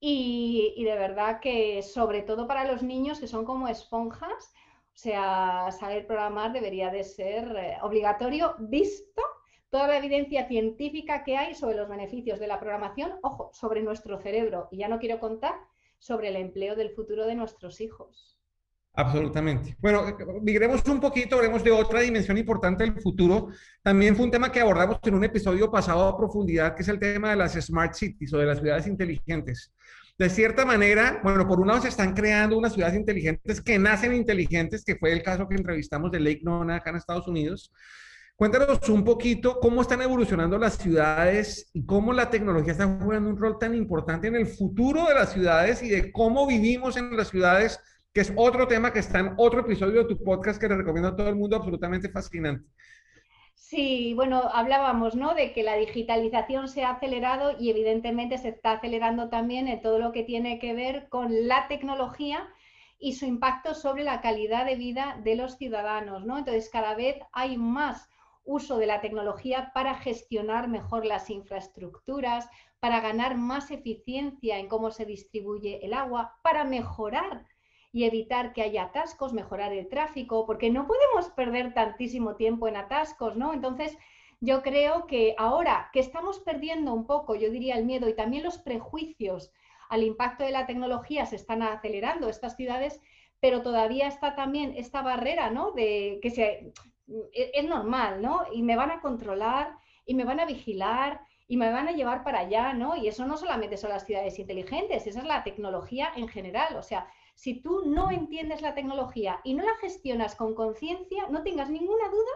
Y, 0.00 0.74
y, 0.76 0.84
de 0.84 0.94
verdad 0.96 1.40
que 1.40 1.82
sobre 1.82 2.22
todo 2.22 2.46
para 2.46 2.64
los 2.64 2.82
niños 2.82 3.18
que 3.18 3.26
son 3.26 3.44
como 3.44 3.66
esponjas, 3.66 4.52
o 4.94 5.00
sea, 5.00 5.70
saber 5.72 6.06
programar 6.06 6.52
debería 6.52 6.90
de 6.90 7.02
ser 7.04 7.56
eh, 7.56 7.78
obligatorio, 7.82 8.54
visto 8.58 9.22
toda 9.70 9.88
la 9.88 9.98
evidencia 9.98 10.46
científica 10.48 11.24
que 11.24 11.36
hay 11.36 11.54
sobre 11.54 11.76
los 11.76 11.88
beneficios 11.88 12.38
de 12.38 12.46
la 12.46 12.60
programación, 12.60 13.12
ojo, 13.22 13.50
sobre 13.52 13.82
nuestro 13.82 14.18
cerebro. 14.18 14.68
Y 14.70 14.78
ya 14.78 14.88
no 14.88 14.98
quiero 14.98 15.20
contar 15.20 15.54
sobre 15.98 16.28
el 16.28 16.36
empleo 16.36 16.76
del 16.76 16.90
futuro 16.90 17.26
de 17.26 17.34
nuestros 17.34 17.80
hijos. 17.80 18.37
Absolutamente. 18.98 19.76
Bueno, 19.78 20.04
migremos 20.42 20.84
un 20.88 21.00
poquito, 21.00 21.36
hablemos 21.36 21.62
de 21.62 21.70
otra 21.70 22.00
dimensión 22.00 22.36
importante 22.36 22.82
del 22.82 23.00
futuro. 23.00 23.48
También 23.82 24.16
fue 24.16 24.24
un 24.24 24.30
tema 24.30 24.50
que 24.50 24.60
abordamos 24.60 24.98
en 25.04 25.14
un 25.14 25.22
episodio 25.22 25.70
pasado 25.70 26.08
a 26.08 26.16
profundidad, 26.18 26.74
que 26.74 26.82
es 26.82 26.88
el 26.88 26.98
tema 26.98 27.30
de 27.30 27.36
las 27.36 27.52
smart 27.52 27.94
cities 27.94 28.32
o 28.34 28.38
de 28.38 28.46
las 28.46 28.58
ciudades 28.58 28.86
inteligentes 28.86 29.72
de 30.18 30.28
cierta 30.28 30.64
manera, 30.64 31.20
bueno, 31.22 31.46
por 31.46 31.60
un 31.60 31.68
lado 31.68 31.80
se 31.80 31.88
están 31.88 32.12
creando 32.12 32.58
unas 32.58 32.72
ciudades 32.72 32.96
inteligentes 32.96 33.60
que 33.60 33.78
nacen 33.78 34.12
inteligentes, 34.12 34.84
que 34.84 34.96
fue 34.96 35.12
el 35.12 35.22
caso 35.22 35.48
que 35.48 35.54
entrevistamos 35.54 36.10
de 36.10 36.18
Lake 36.18 36.40
Nona 36.42 36.76
acá 36.76 36.90
en 36.90 36.96
Estados 36.96 37.28
Unidos. 37.28 37.72
Cuéntanos 38.34 38.88
un 38.88 39.04
poquito 39.04 39.60
cómo 39.60 39.80
están 39.80 40.02
evolucionando 40.02 40.58
las 40.58 40.76
ciudades 40.76 41.70
y 41.72 41.86
cómo 41.86 42.12
la 42.12 42.30
tecnología 42.30 42.72
está 42.72 42.86
jugando 42.86 43.30
un 43.30 43.36
rol 43.36 43.58
tan 43.58 43.76
importante 43.76 44.26
en 44.26 44.34
el 44.34 44.46
futuro 44.46 45.06
de 45.06 45.14
las 45.14 45.32
ciudades 45.32 45.82
y 45.84 45.88
de 45.88 46.10
cómo 46.10 46.48
vivimos 46.48 46.96
en 46.96 47.16
las 47.16 47.28
ciudades, 47.28 47.78
que 48.12 48.20
es 48.20 48.32
otro 48.36 48.66
tema 48.66 48.92
que 48.92 49.00
está 49.00 49.20
en 49.20 49.34
otro 49.36 49.60
episodio 49.60 50.02
de 50.02 50.14
tu 50.14 50.22
podcast 50.22 50.60
que 50.60 50.68
le 50.68 50.76
recomiendo 50.76 51.08
a 51.08 51.16
todo 51.16 51.28
el 51.28 51.36
mundo, 51.36 51.56
absolutamente 51.56 52.08
fascinante. 52.08 52.68
Sí, 53.54 54.14
bueno, 54.14 54.48
hablábamos, 54.54 55.14
¿no? 55.14 55.34
De 55.34 55.52
que 55.52 55.62
la 55.62 55.76
digitalización 55.76 56.68
se 56.68 56.84
ha 56.84 56.90
acelerado 56.90 57.54
y 57.58 57.68
evidentemente 57.68 58.38
se 58.38 58.48
está 58.48 58.72
acelerando 58.72 59.28
también 59.28 59.68
en 59.68 59.82
todo 59.82 59.98
lo 59.98 60.12
que 60.12 60.22
tiene 60.22 60.58
que 60.58 60.72
ver 60.72 61.08
con 61.10 61.46
la 61.48 61.68
tecnología 61.68 62.48
y 62.98 63.14
su 63.14 63.26
impacto 63.26 63.74
sobre 63.74 64.04
la 64.04 64.20
calidad 64.22 64.64
de 64.64 64.76
vida 64.76 65.20
de 65.22 65.36
los 65.36 65.58
ciudadanos, 65.58 66.24
¿no? 66.24 66.38
Entonces, 66.38 66.70
cada 66.70 66.94
vez 66.94 67.16
hay 67.32 67.58
más 67.58 68.08
uso 68.44 68.78
de 68.78 68.86
la 68.86 69.02
tecnología 69.02 69.70
para 69.74 69.96
gestionar 69.96 70.68
mejor 70.68 71.04
las 71.04 71.28
infraestructuras, 71.28 72.48
para 72.80 73.00
ganar 73.00 73.36
más 73.36 73.70
eficiencia 73.70 74.58
en 74.58 74.68
cómo 74.68 74.90
se 74.90 75.04
distribuye 75.04 75.84
el 75.84 75.92
agua, 75.92 76.38
para 76.42 76.64
mejorar 76.64 77.44
y 77.92 78.04
evitar 78.04 78.52
que 78.52 78.62
haya 78.62 78.84
atascos, 78.84 79.32
mejorar 79.32 79.72
el 79.72 79.88
tráfico, 79.88 80.46
porque 80.46 80.70
no 80.70 80.86
podemos 80.86 81.30
perder 81.30 81.74
tantísimo 81.74 82.36
tiempo 82.36 82.68
en 82.68 82.76
atascos, 82.76 83.36
¿no? 83.36 83.54
Entonces, 83.54 83.96
yo 84.40 84.62
creo 84.62 85.06
que 85.06 85.34
ahora 85.38 85.90
que 85.92 86.00
estamos 86.00 86.38
perdiendo 86.40 86.92
un 86.92 87.06
poco, 87.06 87.34
yo 87.34 87.50
diría 87.50 87.76
el 87.76 87.84
miedo 87.84 88.08
y 88.08 88.14
también 88.14 88.44
los 88.44 88.58
prejuicios 88.58 89.52
al 89.88 90.02
impacto 90.02 90.44
de 90.44 90.50
la 90.50 90.66
tecnología 90.66 91.26
se 91.26 91.36
están 91.36 91.62
acelerando 91.62 92.28
estas 92.28 92.56
ciudades, 92.56 93.00
pero 93.40 93.62
todavía 93.62 94.06
está 94.06 94.36
también 94.36 94.74
esta 94.76 95.02
barrera, 95.02 95.50
¿no? 95.50 95.72
De 95.72 96.18
que 96.22 96.30
se, 96.30 96.72
e, 97.32 97.50
es 97.54 97.64
normal, 97.64 98.20
¿no? 98.22 98.42
Y 98.52 98.62
me 98.62 98.76
van 98.76 98.90
a 98.90 99.00
controlar 99.00 99.76
y 100.04 100.14
me 100.14 100.24
van 100.24 100.40
a 100.40 100.46
vigilar 100.46 101.20
y 101.46 101.56
me 101.56 101.70
van 101.72 101.88
a 101.88 101.92
llevar 101.92 102.22
para 102.24 102.40
allá, 102.40 102.74
¿no? 102.74 102.96
Y 102.96 103.08
eso 103.08 103.26
no 103.26 103.36
solamente 103.36 103.76
son 103.76 103.90
las 103.90 104.04
ciudades 104.04 104.38
inteligentes, 104.38 105.06
esa 105.06 105.20
es 105.20 105.26
la 105.26 105.42
tecnología 105.42 106.10
en 106.14 106.28
general. 106.28 106.76
O 106.76 106.82
sea, 106.82 107.08
si 107.38 107.54
tú 107.54 107.84
no 107.86 108.10
entiendes 108.10 108.62
la 108.62 108.74
tecnología 108.74 109.40
y 109.44 109.54
no 109.54 109.64
la 109.64 109.76
gestionas 109.76 110.34
con 110.34 110.56
conciencia, 110.56 111.28
no 111.30 111.44
tengas 111.44 111.70
ninguna 111.70 112.08
duda 112.08 112.32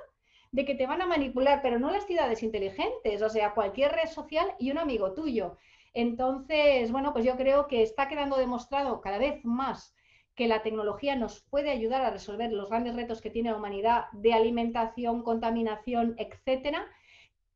de 0.53 0.65
que 0.65 0.77
te 0.77 0.87
van 0.87 1.03
a 1.03 1.09
manipular, 1.09 1.61
pero 1.61 1.81
no 1.81 1.91
las 1.91 2.07
ciudades 2.07 2.45
inteligentes, 2.45 3.21
o 3.21 3.29
sea, 3.29 3.53
cualquier 3.53 3.91
red 3.91 4.09
social 4.09 4.55
y 4.61 4.71
un 4.71 4.79
amigo 4.79 5.13
tuyo. 5.13 5.57
Entonces, 5.93 6.93
bueno, 6.93 7.13
pues 7.13 7.25
yo 7.25 7.37
creo 7.37 7.67
que 7.67 7.83
está 7.83 8.07
quedando 8.07 8.37
demostrado 8.37 9.01
cada 9.01 9.19
vez 9.19 9.45
más 9.45 9.93
que 10.37 10.47
la 10.47 10.63
tecnología 10.63 11.17
nos 11.17 11.43
puede 11.51 11.71
ayudar 11.71 12.03
a 12.03 12.11
resolver 12.11 12.53
los 12.53 12.71
grandes 12.71 12.95
retos 12.95 13.21
que 13.21 13.31
tiene 13.31 13.51
la 13.51 13.57
humanidad 13.57 14.05
de 14.13 14.35
alimentación, 14.35 15.25
contaminación, 15.25 16.15
etcétera, 16.17 16.87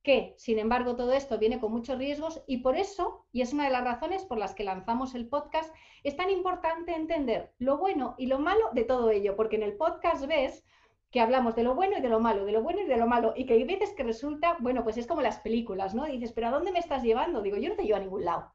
que, 0.06 0.34
sin 0.36 0.60
embargo, 0.60 0.94
todo 0.94 1.12
esto 1.14 1.36
viene 1.36 1.58
con 1.58 1.72
muchos 1.72 1.98
riesgos 1.98 2.40
y 2.46 2.58
por 2.58 2.76
eso, 2.76 3.26
y 3.32 3.40
es 3.40 3.52
una 3.52 3.64
de 3.64 3.70
las 3.70 3.82
razones 3.82 4.24
por 4.24 4.38
las 4.38 4.54
que 4.54 4.62
lanzamos 4.62 5.16
el 5.16 5.26
podcast, 5.26 5.74
es 6.04 6.14
tan 6.14 6.30
importante 6.30 6.94
entender 6.94 7.52
lo 7.58 7.76
bueno 7.76 8.14
y 8.16 8.26
lo 8.26 8.38
malo 8.38 8.70
de 8.72 8.84
todo 8.84 9.10
ello, 9.10 9.34
porque 9.34 9.56
en 9.56 9.64
el 9.64 9.76
podcast 9.76 10.24
ves 10.28 10.64
que 11.10 11.18
hablamos 11.18 11.56
de 11.56 11.64
lo 11.64 11.74
bueno 11.74 11.98
y 11.98 12.02
de 12.02 12.08
lo 12.08 12.20
malo, 12.20 12.44
de 12.44 12.52
lo 12.52 12.62
bueno 12.62 12.82
y 12.82 12.86
de 12.86 12.96
lo 12.96 13.08
malo, 13.08 13.32
y 13.34 13.46
que 13.46 13.54
hay 13.54 13.64
veces 13.64 13.94
que 13.94 14.04
resulta, 14.04 14.56
bueno, 14.60 14.84
pues 14.84 14.96
es 14.96 15.08
como 15.08 15.22
las 15.22 15.40
películas, 15.40 15.92
¿no? 15.92 16.04
dices, 16.04 16.30
pero 16.30 16.46
¿a 16.46 16.52
dónde 16.52 16.70
me 16.70 16.78
estás 16.78 17.02
llevando? 17.02 17.42
Digo, 17.42 17.56
yo 17.56 17.70
no 17.70 17.74
te 17.74 17.82
llevo 17.82 17.96
a 17.96 18.00
ningún 18.00 18.24
lado. 18.24 18.52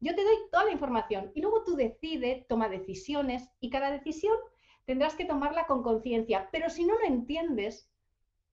Yo 0.00 0.14
te 0.14 0.24
doy 0.24 0.36
toda 0.50 0.64
la 0.64 0.72
información 0.72 1.32
y 1.34 1.42
luego 1.42 1.64
tú 1.64 1.76
decides, 1.76 2.46
toma 2.48 2.70
decisiones 2.70 3.46
y 3.60 3.68
cada 3.68 3.90
decisión 3.90 4.38
tendrás 4.86 5.16
que 5.16 5.26
tomarla 5.26 5.66
con 5.66 5.82
conciencia, 5.82 6.48
pero 6.50 6.70
si 6.70 6.86
no 6.86 6.98
lo 6.98 7.04
entiendes, 7.04 7.90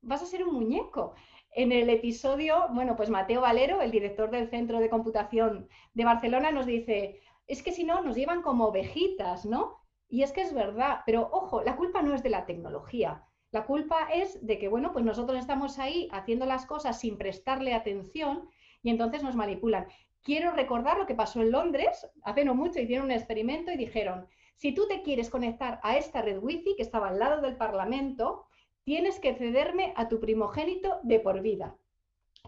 vas 0.01 0.21
a 0.21 0.25
ser 0.25 0.43
un 0.43 0.53
muñeco. 0.53 1.15
En 1.53 1.73
el 1.73 1.89
episodio, 1.89 2.67
bueno, 2.69 2.95
pues 2.95 3.09
Mateo 3.09 3.41
Valero, 3.41 3.81
el 3.81 3.91
director 3.91 4.31
del 4.31 4.49
Centro 4.49 4.79
de 4.79 4.89
Computación 4.89 5.67
de 5.93 6.05
Barcelona, 6.05 6.51
nos 6.51 6.65
dice, 6.65 7.19
es 7.45 7.61
que 7.61 7.73
si 7.73 7.83
no, 7.83 8.01
nos 8.01 8.15
llevan 8.15 8.41
como 8.41 8.67
ovejitas, 8.67 9.45
¿no? 9.45 9.81
Y 10.07 10.23
es 10.23 10.31
que 10.31 10.41
es 10.41 10.53
verdad, 10.53 11.01
pero 11.05 11.27
ojo, 11.31 11.61
la 11.61 11.75
culpa 11.75 12.01
no 12.01 12.15
es 12.15 12.23
de 12.23 12.29
la 12.29 12.45
tecnología. 12.45 13.25
La 13.51 13.65
culpa 13.65 14.07
es 14.13 14.45
de 14.45 14.57
que, 14.57 14.69
bueno, 14.69 14.93
pues 14.93 15.03
nosotros 15.03 15.37
estamos 15.37 15.77
ahí 15.77 16.07
haciendo 16.13 16.45
las 16.45 16.65
cosas 16.65 16.99
sin 16.99 17.17
prestarle 17.17 17.73
atención 17.73 18.49
y 18.81 18.89
entonces 18.89 19.21
nos 19.21 19.35
manipulan. 19.35 19.87
Quiero 20.23 20.51
recordar 20.51 20.97
lo 20.97 21.05
que 21.05 21.15
pasó 21.15 21.41
en 21.41 21.51
Londres, 21.51 22.07
hace 22.23 22.45
no 22.45 22.55
mucho 22.55 22.79
hicieron 22.79 23.07
un 23.07 23.11
experimento 23.11 23.71
y 23.71 23.77
dijeron, 23.77 24.27
si 24.55 24.73
tú 24.73 24.87
te 24.87 25.01
quieres 25.01 25.29
conectar 25.29 25.81
a 25.83 25.97
esta 25.97 26.21
red 26.21 26.37
wifi 26.37 26.75
que 26.75 26.83
estaba 26.83 27.09
al 27.09 27.19
lado 27.19 27.41
del 27.41 27.57
Parlamento, 27.57 28.45
tienes 28.83 29.19
que 29.19 29.35
cederme 29.35 29.93
a 29.95 30.09
tu 30.09 30.19
primogénito 30.19 30.99
de 31.03 31.19
por 31.19 31.41
vida. 31.41 31.75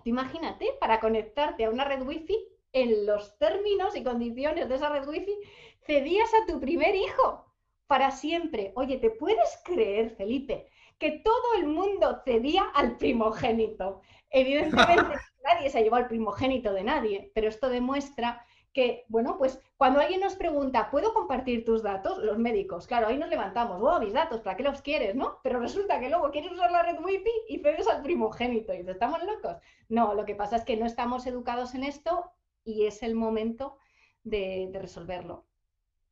imagínate, 0.06 0.74
para 0.80 1.00
conectarte 1.00 1.66
a 1.66 1.70
una 1.70 1.86
red 1.86 2.02
wifi, 2.02 2.38
en 2.74 3.06
los 3.06 3.38
términos 3.38 3.96
y 3.96 4.04
condiciones 4.04 4.68
de 4.68 4.76
esa 4.76 4.90
red 4.90 5.08
wifi, 5.08 5.38
cedías 5.86 6.30
a 6.34 6.52
tu 6.52 6.60
primer 6.60 6.96
hijo 6.96 7.46
para 7.88 8.12
siempre. 8.12 8.74
Oye, 8.76 8.98
¿te 8.98 9.12
puedes 9.12 9.62
creer, 9.64 10.10
Felipe, 10.16 10.68
que 10.98 11.22
todo 11.24 11.54
el 11.58 11.68
mundo 11.68 12.22
cedía 12.26 12.64
al 12.74 12.98
primogénito? 12.98 14.02
Evidentemente 14.32 15.16
nadie 15.44 15.70
se 15.70 15.84
llevó 15.84 15.98
al 15.98 16.08
primogénito 16.08 16.74
de 16.74 16.84
nadie, 16.84 17.32
pero 17.36 17.48
esto 17.48 17.70
demuestra 17.70 18.44
que, 18.74 19.06
bueno, 19.08 19.38
pues 19.38 19.60
cuando 19.78 20.00
alguien 20.00 20.22
nos 20.22 20.36
pregunta, 20.36 20.90
¿puedo 20.90 21.14
compartir 21.14 21.64
tus 21.64 21.84
datos? 21.84 22.18
Los 22.18 22.38
médicos, 22.40 22.88
claro, 22.88 23.08
ahí 23.08 23.18
nos 23.18 23.30
levantamos, 23.30 23.80
wow, 23.80 24.00
mis 24.00 24.14
datos, 24.14 24.42
¿para 24.42 24.58
qué 24.58 24.64
los 24.64 24.82
quieres, 24.82 25.16
no? 25.16 25.40
Pero 25.44 25.60
resulta 25.60 26.00
que 26.00 26.10
luego 26.10 26.32
quieres 26.32 26.52
usar 26.52 26.72
la 26.72 26.84
red 26.84 27.00
wifi 27.00 27.30
y 27.48 27.60
cedes 27.60 27.88
al 27.88 28.02
primogénito 28.02 28.74
y 28.74 28.78
dices, 28.78 28.94
¿estamos 28.94 29.20
locos? 29.24 29.58
No, 29.90 30.14
lo 30.16 30.26
que 30.26 30.36
pasa 30.36 30.56
es 30.56 30.66
que 30.66 30.78
no 30.78 30.86
estamos 30.86 31.28
educados 31.28 31.76
en 31.76 31.84
esto 31.84 32.32
y 32.64 32.86
es 32.86 33.04
el 33.04 33.16
momento 33.16 33.78
de, 34.24 34.70
resolverlo. 34.74 35.46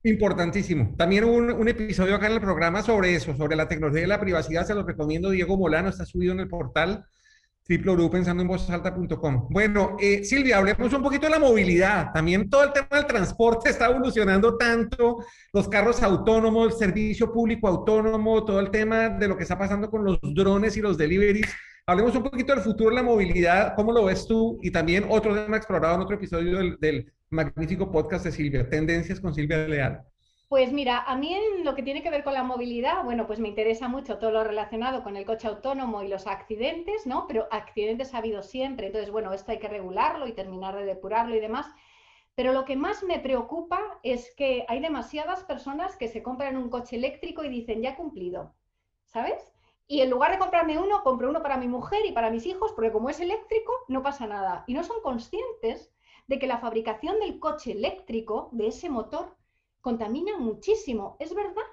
Importantísimo. 0.03 0.95
También 0.97 1.23
hubo 1.23 1.37
un, 1.37 1.67
episodio 1.67 2.15
acá 2.15 2.27
en 2.27 2.33
el 2.33 2.41
programa 2.41 2.81
sobre 2.81 3.15
eso, 3.15 3.35
sobre 3.35 3.55
la 3.55 3.67
tecnología 3.67 4.03
y 4.03 4.07
la 4.07 4.19
privacidad. 4.19 4.65
Se 4.65 4.73
los 4.73 4.85
recomiendo. 4.85 5.29
Diego 5.29 5.57
Molano 5.57 5.89
está 5.89 6.05
subido 6.05 6.33
en 6.33 6.39
el 6.39 6.47
portal 6.47 7.05
www.pensandoenvozalta.com. 7.67 9.47
Bueno, 9.49 9.95
eh, 9.99 10.23
Silvia, 10.23 10.57
hablemos 10.57 10.91
un 10.93 11.03
poquito 11.03 11.27
de 11.27 11.31
la 11.31 11.39
movilidad. 11.39 12.11
También 12.13 12.49
todo 12.49 12.63
el 12.63 12.73
tema 12.73 12.87
del 12.91 13.05
transporte 13.05 13.69
está 13.69 13.87
evolucionando 13.87 14.57
tanto, 14.57 15.23
los 15.53 15.69
carros 15.69 16.01
autónomos, 16.03 16.73
el 16.73 16.79
servicio 16.79 17.31
público 17.31 17.67
autónomo, 17.67 18.43
todo 18.43 18.59
el 18.59 18.71
tema 18.71 19.09
de 19.09 19.27
lo 19.27 19.37
que 19.37 19.43
está 19.43 19.57
pasando 19.57 19.89
con 19.89 20.03
los 20.03 20.19
drones 20.21 20.75
y 20.77 20.81
los 20.81 20.97
deliveries. 20.97 21.47
hablemos 21.85 22.15
un 22.15 22.23
poquito 22.23 22.53
del 22.53 22.63
futuro 22.63 22.89
de 22.89 22.95
la 22.97 23.03
movilidad, 23.03 23.73
¿cómo 23.75 23.91
lo 23.91 24.05
ves 24.05 24.25
tú? 24.27 24.59
Y 24.61 24.71
también 24.71 25.05
otro 25.09 25.33
tema 25.33 25.57
explorado 25.57 25.95
en 25.95 26.01
otro 26.01 26.15
episodio 26.15 26.57
del, 26.57 26.77
del 26.79 27.13
magnífico 27.29 27.91
podcast 27.91 28.25
de 28.25 28.31
Silvia, 28.31 28.69
Tendencias 28.69 29.19
con 29.19 29.33
Silvia 29.33 29.67
Leal. 29.67 30.10
Pues 30.51 30.73
mira, 30.73 31.05
a 31.07 31.15
mí 31.15 31.33
en 31.33 31.63
lo 31.63 31.75
que 31.75 31.81
tiene 31.81 32.03
que 32.03 32.09
ver 32.09 32.25
con 32.25 32.33
la 32.33 32.43
movilidad, 32.43 33.05
bueno, 33.05 33.25
pues 33.25 33.39
me 33.39 33.47
interesa 33.47 33.87
mucho 33.87 34.17
todo 34.17 34.31
lo 34.31 34.43
relacionado 34.43 35.01
con 35.01 35.15
el 35.15 35.25
coche 35.25 35.47
autónomo 35.47 36.03
y 36.03 36.09
los 36.09 36.27
accidentes, 36.27 37.07
¿no? 37.07 37.25
Pero 37.25 37.47
accidentes 37.51 38.13
ha 38.13 38.17
habido 38.17 38.43
siempre, 38.43 38.87
entonces, 38.87 39.11
bueno, 39.11 39.31
esto 39.31 39.53
hay 39.53 39.59
que 39.59 39.69
regularlo 39.69 40.27
y 40.27 40.33
terminar 40.33 40.75
de 40.75 40.83
depurarlo 40.83 41.33
y 41.33 41.39
demás. 41.39 41.67
Pero 42.35 42.51
lo 42.51 42.65
que 42.65 42.75
más 42.75 43.01
me 43.01 43.17
preocupa 43.17 43.79
es 44.03 44.35
que 44.35 44.65
hay 44.67 44.81
demasiadas 44.81 45.45
personas 45.45 45.95
que 45.95 46.09
se 46.09 46.21
compran 46.21 46.57
un 46.57 46.69
coche 46.69 46.97
eléctrico 46.97 47.45
y 47.45 47.49
dicen, 47.49 47.81
ya 47.81 47.95
cumplido, 47.95 48.53
¿sabes? 49.05 49.53
Y 49.87 50.01
en 50.01 50.09
lugar 50.09 50.33
de 50.33 50.39
comprarme 50.39 50.77
uno, 50.77 51.01
compro 51.01 51.29
uno 51.29 51.41
para 51.41 51.55
mi 51.55 51.69
mujer 51.69 52.05
y 52.05 52.11
para 52.11 52.29
mis 52.29 52.45
hijos, 52.45 52.73
porque 52.73 52.91
como 52.91 53.09
es 53.09 53.21
eléctrico, 53.21 53.71
no 53.87 54.03
pasa 54.03 54.27
nada. 54.27 54.65
Y 54.67 54.73
no 54.73 54.83
son 54.83 55.01
conscientes 55.01 55.93
de 56.27 56.39
que 56.39 56.47
la 56.47 56.57
fabricación 56.57 57.21
del 57.21 57.39
coche 57.39 57.71
eléctrico, 57.71 58.49
de 58.51 58.67
ese 58.67 58.89
motor, 58.89 59.37
contamina 59.81 60.37
muchísimo. 60.37 61.17
Es 61.19 61.33
verdad 61.33 61.63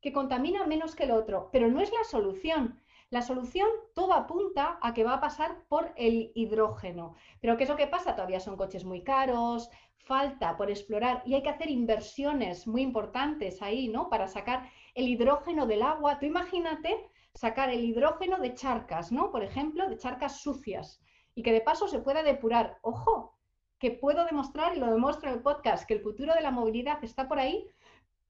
que 0.00 0.12
contamina 0.12 0.66
menos 0.66 0.94
que 0.94 1.04
el 1.04 1.10
otro, 1.10 1.48
pero 1.52 1.68
no 1.68 1.80
es 1.80 1.90
la 1.90 2.04
solución. 2.04 2.80
La 3.10 3.22
solución 3.22 3.68
todo 3.94 4.12
apunta 4.12 4.78
a 4.82 4.92
que 4.94 5.04
va 5.04 5.14
a 5.14 5.20
pasar 5.20 5.64
por 5.68 5.92
el 5.96 6.32
hidrógeno. 6.34 7.14
Pero 7.40 7.56
¿qué 7.56 7.64
es 7.64 7.70
lo 7.70 7.76
que 7.76 7.86
pasa? 7.86 8.14
Todavía 8.14 8.40
son 8.40 8.56
coches 8.56 8.84
muy 8.84 9.02
caros, 9.02 9.70
falta 9.96 10.56
por 10.56 10.70
explorar 10.70 11.22
y 11.24 11.34
hay 11.34 11.42
que 11.42 11.48
hacer 11.48 11.70
inversiones 11.70 12.66
muy 12.66 12.82
importantes 12.82 13.62
ahí, 13.62 13.88
¿no? 13.88 14.08
Para 14.10 14.28
sacar 14.28 14.70
el 14.94 15.08
hidrógeno 15.08 15.66
del 15.66 15.82
agua. 15.82 16.18
Tú 16.18 16.26
imagínate 16.26 17.10
sacar 17.34 17.70
el 17.70 17.84
hidrógeno 17.84 18.38
de 18.38 18.54
charcas, 18.54 19.10
¿no? 19.10 19.30
Por 19.30 19.42
ejemplo, 19.42 19.88
de 19.88 19.96
charcas 19.96 20.40
sucias 20.40 21.00
y 21.34 21.42
que 21.42 21.52
de 21.52 21.60
paso 21.60 21.88
se 21.88 22.00
pueda 22.00 22.22
depurar. 22.22 22.78
Ojo, 22.82 23.36
que 23.78 23.90
puedo 23.90 24.24
demostrar, 24.24 24.76
y 24.76 24.80
lo 24.80 24.90
demuestro 24.90 25.28
en 25.28 25.36
el 25.36 25.42
podcast, 25.42 25.86
que 25.86 25.94
el 25.94 26.00
futuro 26.00 26.34
de 26.34 26.40
la 26.40 26.50
movilidad 26.50 27.02
está 27.02 27.28
por 27.28 27.38
ahí, 27.38 27.66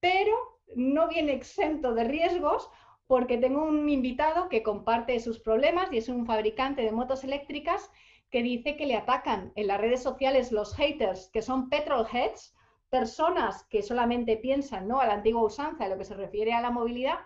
pero 0.00 0.60
no 0.76 1.08
viene 1.08 1.32
exento 1.32 1.94
de 1.94 2.04
riesgos 2.04 2.70
porque 3.06 3.38
tengo 3.38 3.64
un 3.64 3.88
invitado 3.88 4.48
que 4.48 4.62
comparte 4.62 5.18
sus 5.20 5.38
problemas 5.38 5.92
y 5.92 5.98
es 5.98 6.08
un 6.08 6.26
fabricante 6.26 6.82
de 6.82 6.92
motos 6.92 7.22
eléctricas 7.24 7.90
que 8.30 8.42
dice 8.42 8.76
que 8.76 8.86
le 8.86 8.96
atacan 8.96 9.52
en 9.54 9.66
las 9.66 9.80
redes 9.80 10.02
sociales 10.02 10.50
los 10.50 10.74
haters, 10.74 11.30
que 11.32 11.42
son 11.42 11.68
petrolheads, 11.68 12.54
personas 12.88 13.64
que 13.64 13.82
solamente 13.82 14.36
piensan 14.36 14.88
¿no? 14.88 15.00
a 15.00 15.06
la 15.06 15.14
antigua 15.14 15.44
usanza 15.44 15.84
en 15.84 15.90
lo 15.90 15.98
que 15.98 16.04
se 16.04 16.14
refiere 16.14 16.52
a 16.52 16.60
la 16.60 16.70
movilidad 16.70 17.18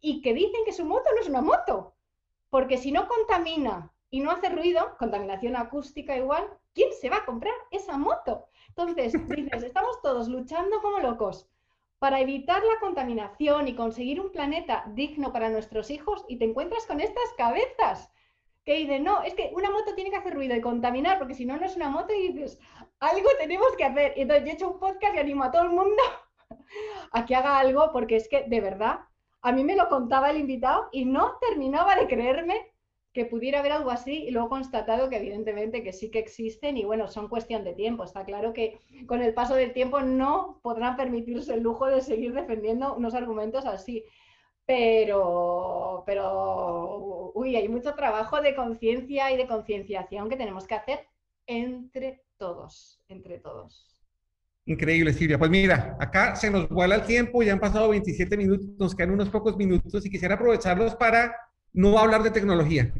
y 0.00 0.20
que 0.22 0.34
dicen 0.34 0.60
que 0.64 0.72
su 0.72 0.84
moto 0.84 1.08
no 1.14 1.20
es 1.20 1.28
una 1.28 1.42
moto, 1.42 1.94
porque 2.50 2.76
si 2.76 2.92
no 2.92 3.08
contamina 3.08 3.92
y 4.10 4.20
no 4.20 4.30
hace 4.30 4.48
ruido, 4.48 4.96
contaminación 4.98 5.56
acústica 5.56 6.16
igual, 6.16 6.46
¿quién 6.76 6.92
se 6.92 7.10
va 7.10 7.16
a 7.16 7.24
comprar 7.24 7.54
esa 7.72 7.96
moto? 7.96 8.46
Entonces, 8.68 9.14
dices, 9.28 9.62
estamos 9.64 10.00
todos 10.02 10.28
luchando 10.28 10.80
como 10.82 11.00
locos 11.00 11.48
para 11.98 12.20
evitar 12.20 12.62
la 12.62 12.78
contaminación 12.78 13.66
y 13.66 13.74
conseguir 13.74 14.20
un 14.20 14.30
planeta 14.30 14.84
digno 14.94 15.32
para 15.32 15.48
nuestros 15.48 15.90
hijos 15.90 16.24
y 16.28 16.36
te 16.36 16.44
encuentras 16.44 16.86
con 16.86 17.00
estas 17.00 17.32
cabezas 17.38 18.12
que 18.64 18.74
dicen, 18.74 19.04
no, 19.04 19.22
es 19.22 19.34
que 19.34 19.50
una 19.54 19.70
moto 19.70 19.94
tiene 19.94 20.10
que 20.10 20.16
hacer 20.16 20.34
ruido 20.34 20.54
y 20.54 20.60
contaminar, 20.60 21.18
porque 21.18 21.34
si 21.34 21.46
no, 21.46 21.56
no 21.56 21.64
es 21.64 21.76
una 21.76 21.88
moto 21.88 22.12
y 22.12 22.32
dices, 22.32 22.58
algo 23.00 23.28
tenemos 23.38 23.68
que 23.78 23.84
hacer. 23.84 24.12
Y 24.16 24.22
entonces 24.22 24.44
yo 24.44 24.50
he 24.50 24.54
hecho 24.54 24.70
un 24.70 24.78
podcast 24.78 25.14
y 25.14 25.18
animo 25.18 25.44
a 25.44 25.50
todo 25.50 25.62
el 25.62 25.70
mundo 25.70 26.02
a 27.12 27.24
que 27.24 27.34
haga 27.34 27.58
algo, 27.58 27.90
porque 27.92 28.16
es 28.16 28.28
que 28.28 28.44
de 28.46 28.60
verdad, 28.60 29.00
a 29.40 29.52
mí 29.52 29.64
me 29.64 29.76
lo 29.76 29.88
contaba 29.88 30.30
el 30.30 30.38
invitado 30.38 30.88
y 30.92 31.06
no 31.06 31.38
terminaba 31.38 31.94
de 31.94 32.08
creerme 32.08 32.75
que 33.16 33.24
pudiera 33.24 33.60
haber 33.60 33.72
algo 33.72 33.90
así 33.90 34.24
y 34.24 34.30
luego 34.30 34.50
constatado 34.50 35.08
que 35.08 35.16
evidentemente 35.16 35.82
que 35.82 35.94
sí 35.94 36.10
que 36.10 36.18
existen 36.18 36.76
y 36.76 36.84
bueno, 36.84 37.08
son 37.08 37.30
cuestión 37.30 37.64
de 37.64 37.72
tiempo. 37.72 38.04
Está 38.04 38.26
claro 38.26 38.52
que 38.52 38.78
con 39.06 39.22
el 39.22 39.32
paso 39.32 39.54
del 39.54 39.72
tiempo 39.72 40.02
no 40.02 40.60
podrán 40.62 40.98
permitirse 40.98 41.54
el 41.54 41.62
lujo 41.62 41.86
de 41.86 42.02
seguir 42.02 42.34
defendiendo 42.34 42.94
unos 42.94 43.14
argumentos 43.14 43.64
así. 43.64 44.04
Pero, 44.66 46.02
pero, 46.04 47.32
uy, 47.34 47.56
hay 47.56 47.70
mucho 47.70 47.94
trabajo 47.94 48.42
de 48.42 48.54
conciencia 48.54 49.32
y 49.32 49.38
de 49.38 49.46
concienciación 49.46 50.28
que 50.28 50.36
tenemos 50.36 50.66
que 50.66 50.74
hacer 50.74 51.08
entre 51.46 52.22
todos, 52.36 53.00
entre 53.08 53.38
todos. 53.38 53.96
Increíble, 54.66 55.14
Silvia. 55.14 55.38
Pues 55.38 55.50
mira, 55.50 55.96
acá 55.98 56.36
se 56.36 56.50
nos 56.50 56.68
vuela 56.68 56.96
el 56.96 57.06
tiempo, 57.06 57.42
ya 57.42 57.54
han 57.54 57.60
pasado 57.60 57.88
27 57.88 58.36
minutos, 58.36 58.68
nos 58.78 58.94
quedan 58.94 59.12
unos 59.12 59.30
pocos 59.30 59.56
minutos 59.56 60.04
y 60.04 60.10
quisiera 60.10 60.34
aprovecharlos 60.34 60.94
para 60.96 61.34
no 61.76 61.98
hablar 61.98 62.22
de 62.24 62.30
tecnología 62.32 62.92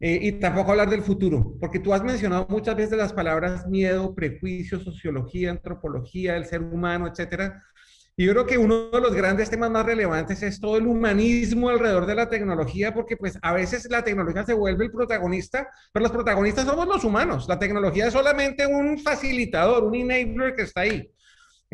eh, 0.00 0.18
y 0.22 0.32
tampoco 0.32 0.70
hablar 0.70 0.88
del 0.88 1.02
futuro, 1.02 1.56
porque 1.60 1.78
tú 1.78 1.92
has 1.92 2.02
mencionado 2.02 2.46
muchas 2.48 2.76
veces 2.76 2.96
las 2.96 3.12
palabras 3.12 3.66
miedo, 3.66 4.14
prejuicio, 4.14 4.80
sociología, 4.80 5.50
antropología, 5.50 6.36
el 6.36 6.46
ser 6.46 6.62
humano, 6.62 7.06
etcétera. 7.06 7.62
Y 8.16 8.26
yo 8.26 8.32
creo 8.32 8.46
que 8.46 8.58
uno 8.58 8.90
de 8.90 9.00
los 9.00 9.12
grandes 9.12 9.50
temas 9.50 9.70
más 9.72 9.84
relevantes 9.84 10.42
es 10.42 10.60
todo 10.60 10.76
el 10.76 10.86
humanismo 10.86 11.68
alrededor 11.68 12.06
de 12.06 12.14
la 12.14 12.28
tecnología, 12.28 12.94
porque 12.94 13.16
pues 13.16 13.38
a 13.42 13.52
veces 13.52 13.90
la 13.90 14.04
tecnología 14.04 14.44
se 14.44 14.54
vuelve 14.54 14.84
el 14.84 14.92
protagonista, 14.92 15.68
pero 15.92 16.04
los 16.04 16.12
protagonistas 16.12 16.64
somos 16.66 16.86
los 16.86 17.02
humanos. 17.02 17.46
La 17.48 17.58
tecnología 17.58 18.06
es 18.06 18.12
solamente 18.12 18.66
un 18.66 18.98
facilitador, 18.98 19.82
un 19.84 19.96
enabler 19.96 20.54
que 20.54 20.62
está 20.62 20.82
ahí. 20.82 21.10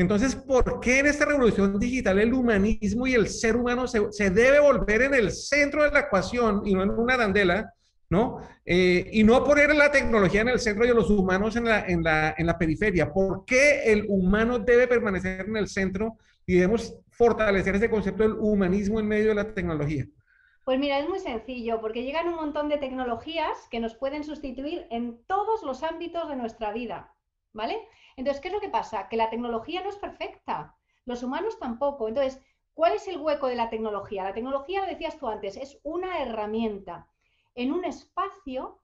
Entonces, 0.00 0.34
¿por 0.34 0.80
qué 0.80 1.00
en 1.00 1.06
esta 1.06 1.26
revolución 1.26 1.78
digital 1.78 2.18
el 2.18 2.32
humanismo 2.32 3.06
y 3.06 3.12
el 3.12 3.28
ser 3.28 3.54
humano 3.54 3.86
se, 3.86 4.30
debe 4.30 4.58
volver 4.58 5.02
en 5.02 5.12
el 5.12 5.30
centro 5.30 5.82
de 5.82 5.90
la 5.90 6.00
ecuación 6.00 6.62
y 6.64 6.72
no 6.72 6.82
en 6.82 6.88
una 6.88 7.14
arandela, 7.14 7.74
¿no? 8.08 8.40
Eh, 8.64 9.10
y 9.12 9.22
no 9.24 9.44
poner 9.44 9.74
la 9.74 9.92
tecnología 9.92 10.40
en 10.40 10.48
el 10.48 10.58
centro 10.58 10.86
y 10.86 10.94
los 10.94 11.10
humanos 11.10 11.54
en 11.56 11.66
la, 11.66 11.84
en, 11.86 12.02
la, 12.02 12.34
en 12.38 12.46
la 12.46 12.56
periferia. 12.56 13.12
¿Por 13.12 13.44
qué 13.44 13.92
el 13.92 14.06
humano 14.08 14.58
debe 14.58 14.88
permanecer 14.88 15.44
en 15.46 15.58
el 15.58 15.68
centro 15.68 16.16
y 16.46 16.54
debemos 16.54 16.96
fortalecer 17.10 17.76
ese 17.76 17.90
concepto 17.90 18.22
del 18.22 18.38
humanismo 18.38 19.00
en 19.00 19.06
medio 19.06 19.28
de 19.28 19.34
la 19.34 19.52
tecnología? 19.52 20.06
Pues 20.64 20.78
mira, 20.78 20.98
es 20.98 21.10
muy 21.10 21.18
sencillo, 21.18 21.78
porque 21.82 22.04
llegan 22.04 22.26
un 22.26 22.36
montón 22.36 22.70
de 22.70 22.78
tecnologías 22.78 23.68
que 23.70 23.80
nos 23.80 23.96
pueden 23.96 24.24
sustituir 24.24 24.86
en 24.90 25.22
todos 25.26 25.62
los 25.62 25.82
ámbitos 25.82 26.26
de 26.30 26.36
nuestra 26.36 26.72
vida, 26.72 27.14
¿vale? 27.52 27.76
Entonces, 28.20 28.42
¿qué 28.42 28.48
es 28.48 28.54
lo 28.54 28.60
que 28.60 28.68
pasa? 28.68 29.08
Que 29.08 29.16
la 29.16 29.30
tecnología 29.30 29.82
no 29.82 29.88
es 29.88 29.96
perfecta, 29.96 30.76
los 31.06 31.22
humanos 31.22 31.58
tampoco. 31.58 32.06
Entonces, 32.06 32.38
¿cuál 32.74 32.92
es 32.92 33.08
el 33.08 33.16
hueco 33.16 33.46
de 33.46 33.54
la 33.54 33.70
tecnología? 33.70 34.24
La 34.24 34.34
tecnología, 34.34 34.82
lo 34.82 34.88
decías 34.88 35.16
tú 35.16 35.26
antes, 35.26 35.56
es 35.56 35.80
una 35.84 36.20
herramienta 36.20 37.08
en 37.54 37.72
un 37.72 37.86
espacio 37.86 38.78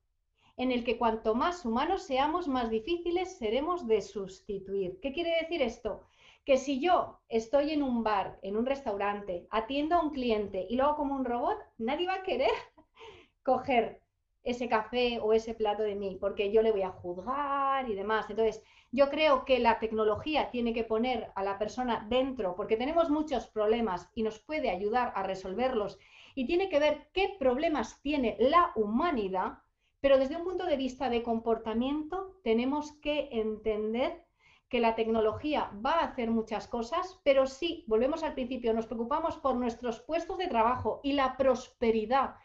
en 0.56 0.72
el 0.72 0.84
que 0.84 0.96
cuanto 0.96 1.34
más 1.34 1.66
humanos 1.66 2.04
seamos, 2.04 2.48
más 2.48 2.70
difíciles 2.70 3.36
seremos 3.36 3.86
de 3.86 4.00
sustituir. 4.00 4.98
¿Qué 5.02 5.12
quiere 5.12 5.36
decir 5.42 5.60
esto? 5.60 6.06
Que 6.46 6.56
si 6.56 6.80
yo 6.80 7.20
estoy 7.28 7.72
en 7.72 7.82
un 7.82 8.02
bar, 8.02 8.38
en 8.40 8.56
un 8.56 8.64
restaurante, 8.64 9.46
atiendo 9.50 9.96
a 9.96 10.02
un 10.02 10.12
cliente 10.12 10.66
y 10.66 10.76
luego 10.76 10.96
como 10.96 11.14
un 11.14 11.26
robot, 11.26 11.58
nadie 11.76 12.06
va 12.06 12.14
a 12.14 12.22
querer 12.22 12.52
coger 13.42 14.00
ese 14.46 14.68
café 14.68 15.18
o 15.20 15.32
ese 15.32 15.54
plato 15.54 15.82
de 15.82 15.96
mí, 15.96 16.16
porque 16.20 16.52
yo 16.52 16.62
le 16.62 16.70
voy 16.70 16.82
a 16.82 16.90
juzgar 16.90 17.90
y 17.90 17.94
demás. 17.94 18.30
Entonces, 18.30 18.62
yo 18.96 19.10
creo 19.10 19.44
que 19.44 19.58
la 19.58 19.78
tecnología 19.78 20.50
tiene 20.50 20.72
que 20.72 20.82
poner 20.82 21.30
a 21.34 21.44
la 21.44 21.58
persona 21.58 22.06
dentro, 22.08 22.56
porque 22.56 22.78
tenemos 22.78 23.10
muchos 23.10 23.46
problemas 23.46 24.10
y 24.14 24.22
nos 24.22 24.38
puede 24.38 24.70
ayudar 24.70 25.12
a 25.14 25.22
resolverlos. 25.22 25.98
Y 26.34 26.46
tiene 26.46 26.70
que 26.70 26.78
ver 26.78 27.08
qué 27.12 27.36
problemas 27.38 28.00
tiene 28.00 28.36
la 28.40 28.72
humanidad, 28.74 29.58
pero 30.00 30.18
desde 30.18 30.36
un 30.36 30.44
punto 30.44 30.64
de 30.64 30.78
vista 30.78 31.10
de 31.10 31.22
comportamiento 31.22 32.40
tenemos 32.42 32.92
que 33.02 33.28
entender 33.32 34.24
que 34.70 34.80
la 34.80 34.94
tecnología 34.94 35.70
va 35.84 35.92
a 35.92 36.06
hacer 36.06 36.30
muchas 36.30 36.66
cosas, 36.66 37.20
pero 37.22 37.46
sí, 37.46 37.84
volvemos 37.86 38.22
al 38.22 38.34
principio, 38.34 38.72
nos 38.72 38.86
preocupamos 38.86 39.36
por 39.36 39.56
nuestros 39.56 40.00
puestos 40.00 40.38
de 40.38 40.48
trabajo 40.48 41.00
y 41.04 41.12
la 41.12 41.36
prosperidad 41.36 42.36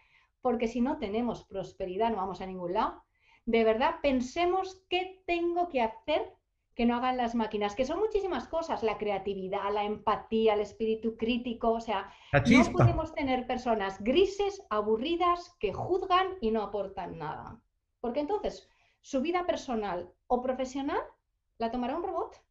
porque 0.42 0.68
si 0.68 0.82
no 0.82 0.98
tenemos 0.98 1.44
prosperidad 1.44 2.10
no 2.10 2.18
vamos 2.18 2.42
a 2.42 2.46
ningún 2.46 2.74
lado. 2.74 3.04
De 3.46 3.64
verdad, 3.64 3.96
pensemos 4.02 4.84
qué 4.90 5.24
tengo 5.26 5.70
que 5.70 5.82
hacer 5.82 6.34
que 6.82 6.88
no 6.88 6.96
hagan 6.96 7.16
las 7.16 7.36
máquinas, 7.36 7.76
que 7.76 7.86
son 7.86 8.00
muchísimas 8.00 8.48
cosas, 8.48 8.82
la 8.82 8.98
creatividad, 8.98 9.72
la 9.72 9.84
empatía, 9.84 10.56
el 10.56 10.62
espíritu 10.62 11.16
crítico, 11.16 11.74
o 11.74 11.80
sea, 11.80 12.12
no 12.34 12.72
podemos 12.72 13.14
tener 13.14 13.46
personas 13.46 14.04
grises, 14.04 14.64
aburridas, 14.72 15.56
que 15.60 15.74
juzgan 15.74 16.40
y 16.42 16.50
no 16.50 16.64
aportan 16.64 17.20
nada. 17.20 17.62
Porque 18.00 18.22
entonces, 18.22 18.68
su 19.00 19.22
vida 19.22 19.46
personal 19.46 20.12
o 20.26 20.42
profesional 20.42 20.98
la 21.60 21.70
tomará 21.70 21.96
un 21.96 22.02
robot. 22.02 22.42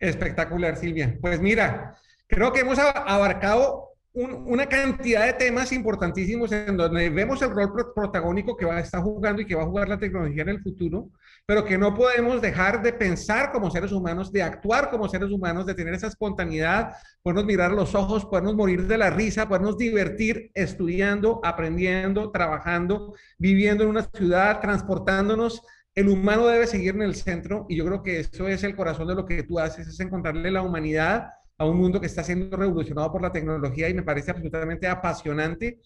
Espectacular, 0.00 0.74
Silvia. 0.74 1.16
Pues 1.20 1.40
mira, 1.40 1.96
creo 2.26 2.52
que 2.52 2.62
hemos 2.62 2.80
abarcado 2.80 3.91
una 4.14 4.66
cantidad 4.66 5.24
de 5.24 5.32
temas 5.32 5.72
importantísimos 5.72 6.52
en 6.52 6.76
donde 6.76 7.08
vemos 7.08 7.40
el 7.40 7.50
rol 7.50 7.72
protagónico 7.94 8.56
que 8.56 8.66
va 8.66 8.76
a 8.76 8.80
estar 8.80 9.02
jugando 9.02 9.40
y 9.40 9.46
que 9.46 9.54
va 9.54 9.62
a 9.62 9.66
jugar 9.66 9.88
la 9.88 9.98
tecnología 9.98 10.42
en 10.42 10.50
el 10.50 10.62
futuro, 10.62 11.08
pero 11.46 11.64
que 11.64 11.78
no 11.78 11.94
podemos 11.94 12.42
dejar 12.42 12.82
de 12.82 12.92
pensar 12.92 13.50
como 13.52 13.70
seres 13.70 13.90
humanos, 13.90 14.30
de 14.30 14.42
actuar 14.42 14.90
como 14.90 15.08
seres 15.08 15.30
humanos, 15.30 15.64
de 15.64 15.74
tener 15.74 15.94
esa 15.94 16.08
espontaneidad, 16.08 16.92
podernos 17.22 17.46
mirar 17.46 17.72
los 17.72 17.94
ojos, 17.94 18.26
podernos 18.26 18.54
morir 18.54 18.86
de 18.86 18.98
la 18.98 19.08
risa, 19.08 19.48
podernos 19.48 19.78
divertir 19.78 20.50
estudiando, 20.52 21.40
aprendiendo, 21.42 22.30
trabajando, 22.30 23.14
viviendo 23.38 23.84
en 23.84 23.90
una 23.90 24.02
ciudad, 24.02 24.60
transportándonos. 24.60 25.62
El 25.94 26.08
humano 26.08 26.46
debe 26.48 26.66
seguir 26.66 26.94
en 26.94 27.02
el 27.02 27.14
centro 27.14 27.64
y 27.68 27.76
yo 27.76 27.86
creo 27.86 28.02
que 28.02 28.20
eso 28.20 28.46
es 28.46 28.62
el 28.62 28.76
corazón 28.76 29.08
de 29.08 29.14
lo 29.14 29.24
que 29.24 29.42
tú 29.42 29.58
haces, 29.58 29.88
es 29.88 30.00
encontrarle 30.00 30.50
la 30.50 30.62
humanidad 30.62 31.28
a 31.62 31.66
un 31.66 31.78
mundo 31.78 32.00
que 32.00 32.06
está 32.06 32.24
siendo 32.24 32.56
revolucionado 32.56 33.12
por 33.12 33.22
la 33.22 33.30
tecnología 33.30 33.88
y 33.88 33.94
me 33.94 34.02
parece 34.02 34.32
absolutamente 34.32 34.88
apasionante. 34.88 35.78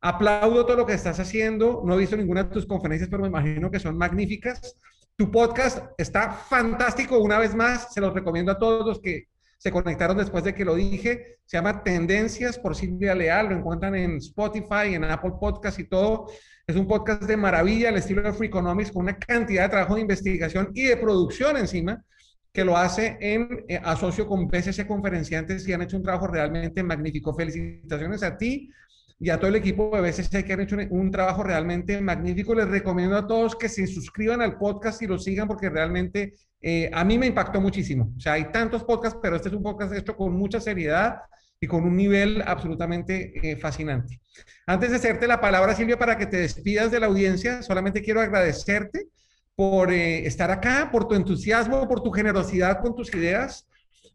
Aplaudo 0.00 0.66
todo 0.66 0.76
lo 0.76 0.86
que 0.86 0.92
estás 0.92 1.18
haciendo. 1.20 1.82
No 1.84 1.94
he 1.94 1.98
visto 1.98 2.16
ninguna 2.16 2.44
de 2.44 2.50
tus 2.50 2.66
conferencias, 2.66 3.08
pero 3.08 3.22
me 3.22 3.28
imagino 3.28 3.70
que 3.70 3.80
son 3.80 3.96
magníficas. 3.96 4.76
Tu 5.16 5.30
podcast 5.30 5.86
está 5.96 6.32
fantástico. 6.32 7.18
Una 7.18 7.38
vez 7.38 7.54
más, 7.54 7.94
se 7.94 8.00
los 8.00 8.12
recomiendo 8.12 8.52
a 8.52 8.58
todos 8.58 8.86
los 8.86 9.00
que 9.00 9.28
se 9.56 9.70
conectaron 9.70 10.18
después 10.18 10.44
de 10.44 10.54
que 10.54 10.66
lo 10.66 10.74
dije. 10.74 11.38
Se 11.46 11.56
llama 11.56 11.82
Tendencias 11.82 12.58
por 12.58 12.76
Silvia 12.76 13.14
Leal. 13.14 13.48
Lo 13.48 13.56
encuentran 13.56 13.94
en 13.94 14.16
Spotify, 14.18 14.94
en 14.94 15.04
Apple 15.04 15.32
Podcast 15.40 15.78
y 15.78 15.84
todo. 15.84 16.26
Es 16.66 16.76
un 16.76 16.86
podcast 16.86 17.22
de 17.22 17.38
maravilla, 17.38 17.88
el 17.88 17.96
estilo 17.96 18.22
de 18.22 18.34
Free 18.34 18.48
Economics, 18.48 18.92
con 18.92 19.04
una 19.04 19.16
cantidad 19.16 19.62
de 19.62 19.68
trabajo 19.70 19.94
de 19.94 20.02
investigación 20.02 20.70
y 20.74 20.84
de 20.84 20.96
producción 20.98 21.56
encima 21.56 22.04
que 22.52 22.64
lo 22.64 22.76
hace 22.76 23.16
en 23.20 23.64
eh, 23.68 23.80
asocio 23.82 24.26
con 24.26 24.46
BCC 24.46 24.86
Conferenciantes 24.86 25.66
y 25.66 25.72
han 25.72 25.82
hecho 25.82 25.96
un 25.96 26.02
trabajo 26.02 26.26
realmente 26.26 26.82
magnífico. 26.82 27.34
Felicitaciones 27.34 28.22
a 28.22 28.36
ti 28.36 28.70
y 29.18 29.30
a 29.30 29.38
todo 29.38 29.48
el 29.48 29.56
equipo 29.56 29.90
de 29.94 30.02
BCC 30.02 30.44
que 30.44 30.52
han 30.52 30.60
hecho 30.60 30.76
un, 30.90 31.10
trabajo 31.10 31.42
realmente 31.42 32.00
magnífico. 32.00 32.54
Les 32.54 32.68
recomiendo 32.68 33.16
a 33.16 33.26
todos 33.26 33.56
que 33.56 33.68
se 33.68 33.86
suscriban 33.86 34.42
al 34.42 34.58
podcast 34.58 35.00
y 35.00 35.06
lo 35.06 35.18
sigan 35.18 35.48
porque 35.48 35.70
realmente 35.70 36.34
eh, 36.60 36.90
a 36.92 37.04
mí 37.04 37.18
me 37.18 37.26
impactó 37.26 37.60
muchísimo. 37.60 38.12
O 38.16 38.20
sea, 38.20 38.34
hay 38.34 38.50
tantos 38.52 38.84
podcasts, 38.84 39.18
pero 39.22 39.36
este 39.36 39.48
es 39.48 39.54
un 39.54 39.62
podcast 39.62 39.94
hecho 39.94 40.16
con 40.16 40.32
mucha 40.32 40.60
seriedad 40.60 41.20
y 41.58 41.66
con 41.68 41.84
un 41.84 41.96
nivel 41.96 42.42
absolutamente 42.44 43.32
eh, 43.50 43.56
fascinante. 43.56 44.20
Antes 44.66 44.90
de 44.90 44.96
hacerte 44.96 45.26
la 45.28 45.40
palabra, 45.40 45.74
Silvia, 45.74 45.96
para 45.96 46.18
que 46.18 46.26
te 46.26 46.38
despidas 46.38 46.90
de 46.90 47.00
la 47.00 47.06
audiencia, 47.06 47.62
solamente 47.62 48.02
quiero 48.02 48.20
agradecerte 48.20 49.06
por 49.54 49.92
eh, 49.92 50.26
estar 50.26 50.50
acá, 50.50 50.88
por 50.90 51.06
tu 51.06 51.14
entusiasmo, 51.14 51.88
por 51.88 52.02
tu 52.02 52.10
generosidad 52.10 52.80
con 52.80 52.94
tus 52.94 53.14
ideas. 53.14 53.68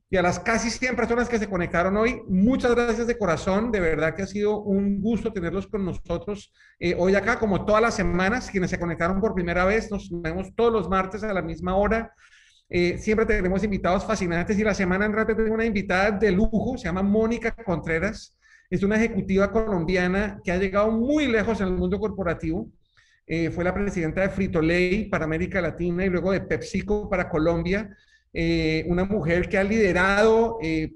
Y 0.09 0.15
a 0.15 0.21
las 0.21 0.39
casi 0.39 0.69
100 0.69 0.95
personas 0.95 1.27
que 1.27 1.37
se 1.37 1.49
conectaron 1.49 1.97
hoy, 1.97 2.21
muchas 2.29 2.73
gracias 2.73 3.07
de 3.07 3.17
corazón. 3.17 3.71
De 3.71 3.81
verdad 3.81 4.15
que 4.15 4.23
ha 4.23 4.27
sido 4.27 4.61
un 4.61 5.01
gusto 5.01 5.33
tenerlos 5.33 5.67
con 5.67 5.83
nosotros 5.83 6.53
eh, 6.79 6.95
hoy 6.97 7.15
acá, 7.15 7.37
como 7.39 7.65
todas 7.65 7.81
las 7.81 7.95
semanas. 7.95 8.49
Quienes 8.49 8.69
se 8.69 8.79
conectaron 8.79 9.19
por 9.19 9.33
primera 9.33 9.65
vez, 9.65 9.91
nos 9.91 10.09
vemos 10.09 10.55
todos 10.55 10.71
los 10.71 10.89
martes 10.89 11.23
a 11.23 11.33
la 11.33 11.41
misma 11.41 11.75
hora. 11.75 12.13
Eh, 12.69 12.97
siempre 12.97 13.25
tenemos 13.25 13.63
invitados 13.63 14.05
fascinantes 14.05 14.57
y 14.57 14.63
la 14.63 14.73
semana 14.73 15.05
entrante 15.05 15.35
tengo 15.35 15.53
una 15.53 15.65
invitada 15.65 16.11
de 16.11 16.31
lujo, 16.31 16.77
se 16.77 16.85
llama 16.85 17.03
Mónica 17.03 17.51
Contreras. 17.51 18.37
Es 18.69 18.83
una 18.83 18.95
ejecutiva 18.97 19.51
colombiana 19.51 20.39
que 20.43 20.51
ha 20.51 20.57
llegado 20.57 20.91
muy 20.91 21.27
lejos 21.27 21.61
en 21.61 21.67
el 21.67 21.73
mundo 21.75 21.99
corporativo 21.99 22.69
eh, 23.29 23.51
fue 23.51 23.65
la 23.65 23.73
presidenta 23.73 24.21
de 24.21 24.29
Frito 24.29 24.61
Lay 24.61 25.09
para 25.09 25.25
América 25.25 25.59
Latina 25.59 26.05
y 26.05 26.09
luego 26.09 26.31
de 26.31 26.39
PepsiCo 26.39 27.09
para 27.09 27.29
Colombia, 27.29 27.93
eh, 28.31 28.85
una 28.87 29.03
mujer 29.03 29.49
que 29.49 29.57
ha 29.57 29.63
liderado 29.65 30.59
eh, 30.61 30.93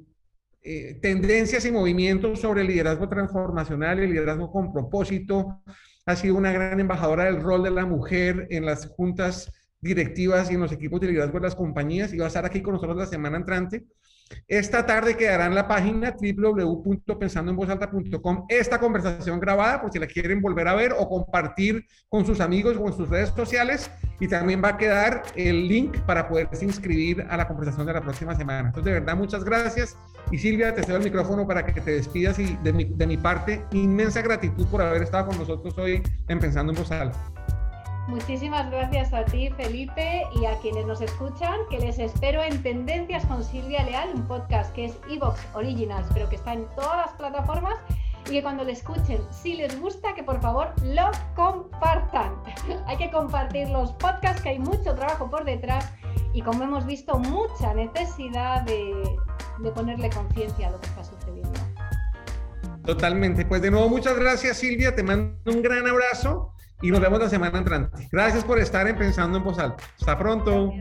tendencias 1.01 1.65
y 1.65 1.71
movimientos 1.71 2.39
sobre 2.39 2.63
liderazgo 2.63 3.09
transformacional, 3.09 3.99
el 3.99 4.11
liderazgo 4.11 4.49
con 4.49 4.71
propósito, 4.71 5.61
ha 6.05 6.15
sido 6.15 6.35
una 6.35 6.53
gran 6.53 6.79
embajadora 6.79 7.25
del 7.25 7.41
rol 7.41 7.63
de 7.63 7.71
la 7.71 7.85
mujer 7.85 8.47
en 8.49 8.65
las 8.65 8.87
juntas 8.87 9.51
directivas 9.81 10.49
y 10.49 10.53
en 10.53 10.61
los 10.61 10.71
equipos 10.71 11.01
de 11.01 11.07
liderazgo 11.07 11.39
de 11.39 11.47
las 11.47 11.55
compañías 11.55 12.13
y 12.13 12.17
va 12.17 12.25
a 12.25 12.27
estar 12.29 12.45
aquí 12.45 12.61
con 12.61 12.75
nosotros 12.75 12.97
la 12.97 13.07
semana 13.07 13.37
entrante. 13.37 13.83
Esta 14.47 14.85
tarde 14.85 15.17
quedará 15.17 15.45
en 15.45 15.55
la 15.55 15.67
página 15.67 16.15
www.pensandoenvozalta.com 16.19 18.45
esta 18.49 18.79
conversación 18.79 19.39
grabada 19.39 19.81
por 19.81 19.91
si 19.91 19.99
la 19.99 20.07
quieren 20.07 20.41
volver 20.41 20.67
a 20.67 20.73
ver 20.75 20.93
o 20.97 21.07
compartir 21.07 21.85
con 22.09 22.25
sus 22.25 22.41
amigos 22.41 22.75
o 22.77 22.87
en 22.87 22.93
sus 22.93 23.07
redes 23.09 23.29
sociales. 23.29 23.91
Y 24.19 24.27
también 24.27 24.61
va 24.63 24.69
a 24.69 24.77
quedar 24.77 25.23
el 25.35 25.67
link 25.67 25.97
para 26.01 26.27
poderse 26.27 26.63
inscribir 26.63 27.25
a 27.29 27.37
la 27.37 27.47
conversación 27.47 27.87
de 27.87 27.93
la 27.93 28.01
próxima 28.01 28.35
semana. 28.35 28.67
Entonces, 28.67 28.93
de 28.93 28.99
verdad, 28.99 29.15
muchas 29.15 29.43
gracias. 29.43 29.97
Y 30.31 30.37
Silvia, 30.37 30.75
te 30.75 30.83
cedo 30.83 30.97
el 30.97 31.03
micrófono 31.03 31.47
para 31.47 31.65
que 31.65 31.81
te 31.81 31.91
despidas 31.91 32.37
y 32.37 32.55
de 32.57 32.71
mi, 32.71 32.83
de 32.85 33.07
mi 33.07 33.17
parte, 33.17 33.65
inmensa 33.71 34.21
gratitud 34.21 34.67
por 34.67 34.79
haber 34.81 35.01
estado 35.01 35.25
con 35.27 35.39
nosotros 35.39 35.75
hoy 35.77 36.03
en 36.27 36.39
Pensando 36.39 36.71
en 36.71 36.77
Voz 36.77 36.91
Alta. 36.91 37.17
Muchísimas 38.12 38.69
gracias 38.69 39.13
a 39.13 39.24
ti, 39.24 39.50
Felipe, 39.56 40.28
y 40.36 40.43
a 40.43 40.58
quienes 40.58 40.86
nos 40.86 41.00
escuchan, 41.00 41.58
que 41.69 41.80
les 41.80 41.97
espero 41.97 42.43
en 42.43 42.62
Tendencias 42.62 43.26
con 43.26 43.41
Silvia 43.41 43.86
Leal, 43.86 44.10
un 44.13 44.28
podcast 44.28 44.76
que 44.76 44.84
es 44.84 45.00
Evox 45.10 45.39
Originals, 45.54 46.06
pero 46.13 46.28
que 46.28 46.36
está 46.36 46.52
en 46.52 46.67
todas 46.76 47.06
las 47.06 47.13
plataformas 47.13 47.76
y 48.28 48.32
que 48.32 48.41
cuando 48.41 48.65
lo 48.65 48.69
escuchen, 48.69 49.21
si 49.32 49.54
les 49.54 49.80
gusta, 49.80 50.13
que 50.13 50.24
por 50.24 50.41
favor 50.41 50.74
lo 50.84 51.10
compartan. 51.38 52.34
hay 52.86 52.97
que 52.97 53.10
compartir 53.10 53.69
los 53.69 53.93
podcasts, 53.93 54.41
que 54.41 54.50
hay 54.50 54.60
mucho 54.60 54.93
trabajo 54.93 55.30
por 55.30 55.45
detrás 55.45 55.89
y 56.34 56.41
como 56.41 56.63
hemos 56.63 56.86
visto, 56.86 57.17
mucha 57.17 57.74
necesidad 57.74 58.63
de, 58.63 58.93
de 59.60 59.71
ponerle 59.71 60.10
conciencia 60.10 60.67
a 60.67 60.71
lo 60.71 60.82
que 60.82 60.88
está 60.88 61.06
sucediendo. 61.06 61.60
Totalmente. 62.84 63.45
Pues 63.45 63.62
de 63.62 63.71
nuevo, 63.71 63.88
muchas 63.88 64.17
gracias, 64.17 64.58
Silvia. 64.58 64.93
Te 64.93 65.02
mando 65.02 65.34
un 65.50 65.62
gran 65.62 65.88
abrazo 65.88 66.52
y 66.81 66.91
nos 66.91 66.99
vemos 67.01 67.19
la 67.19 67.29
semana 67.29 67.57
entrante. 67.57 68.09
Gracias 68.11 68.43
por 68.43 68.59
estar 68.59 68.87
en 68.87 68.97
Pensando 68.97 69.37
en 69.37 69.43
Voz 69.43 69.59
Alta. 69.59 69.83
Hasta 69.99 70.17
pronto. 70.17 70.71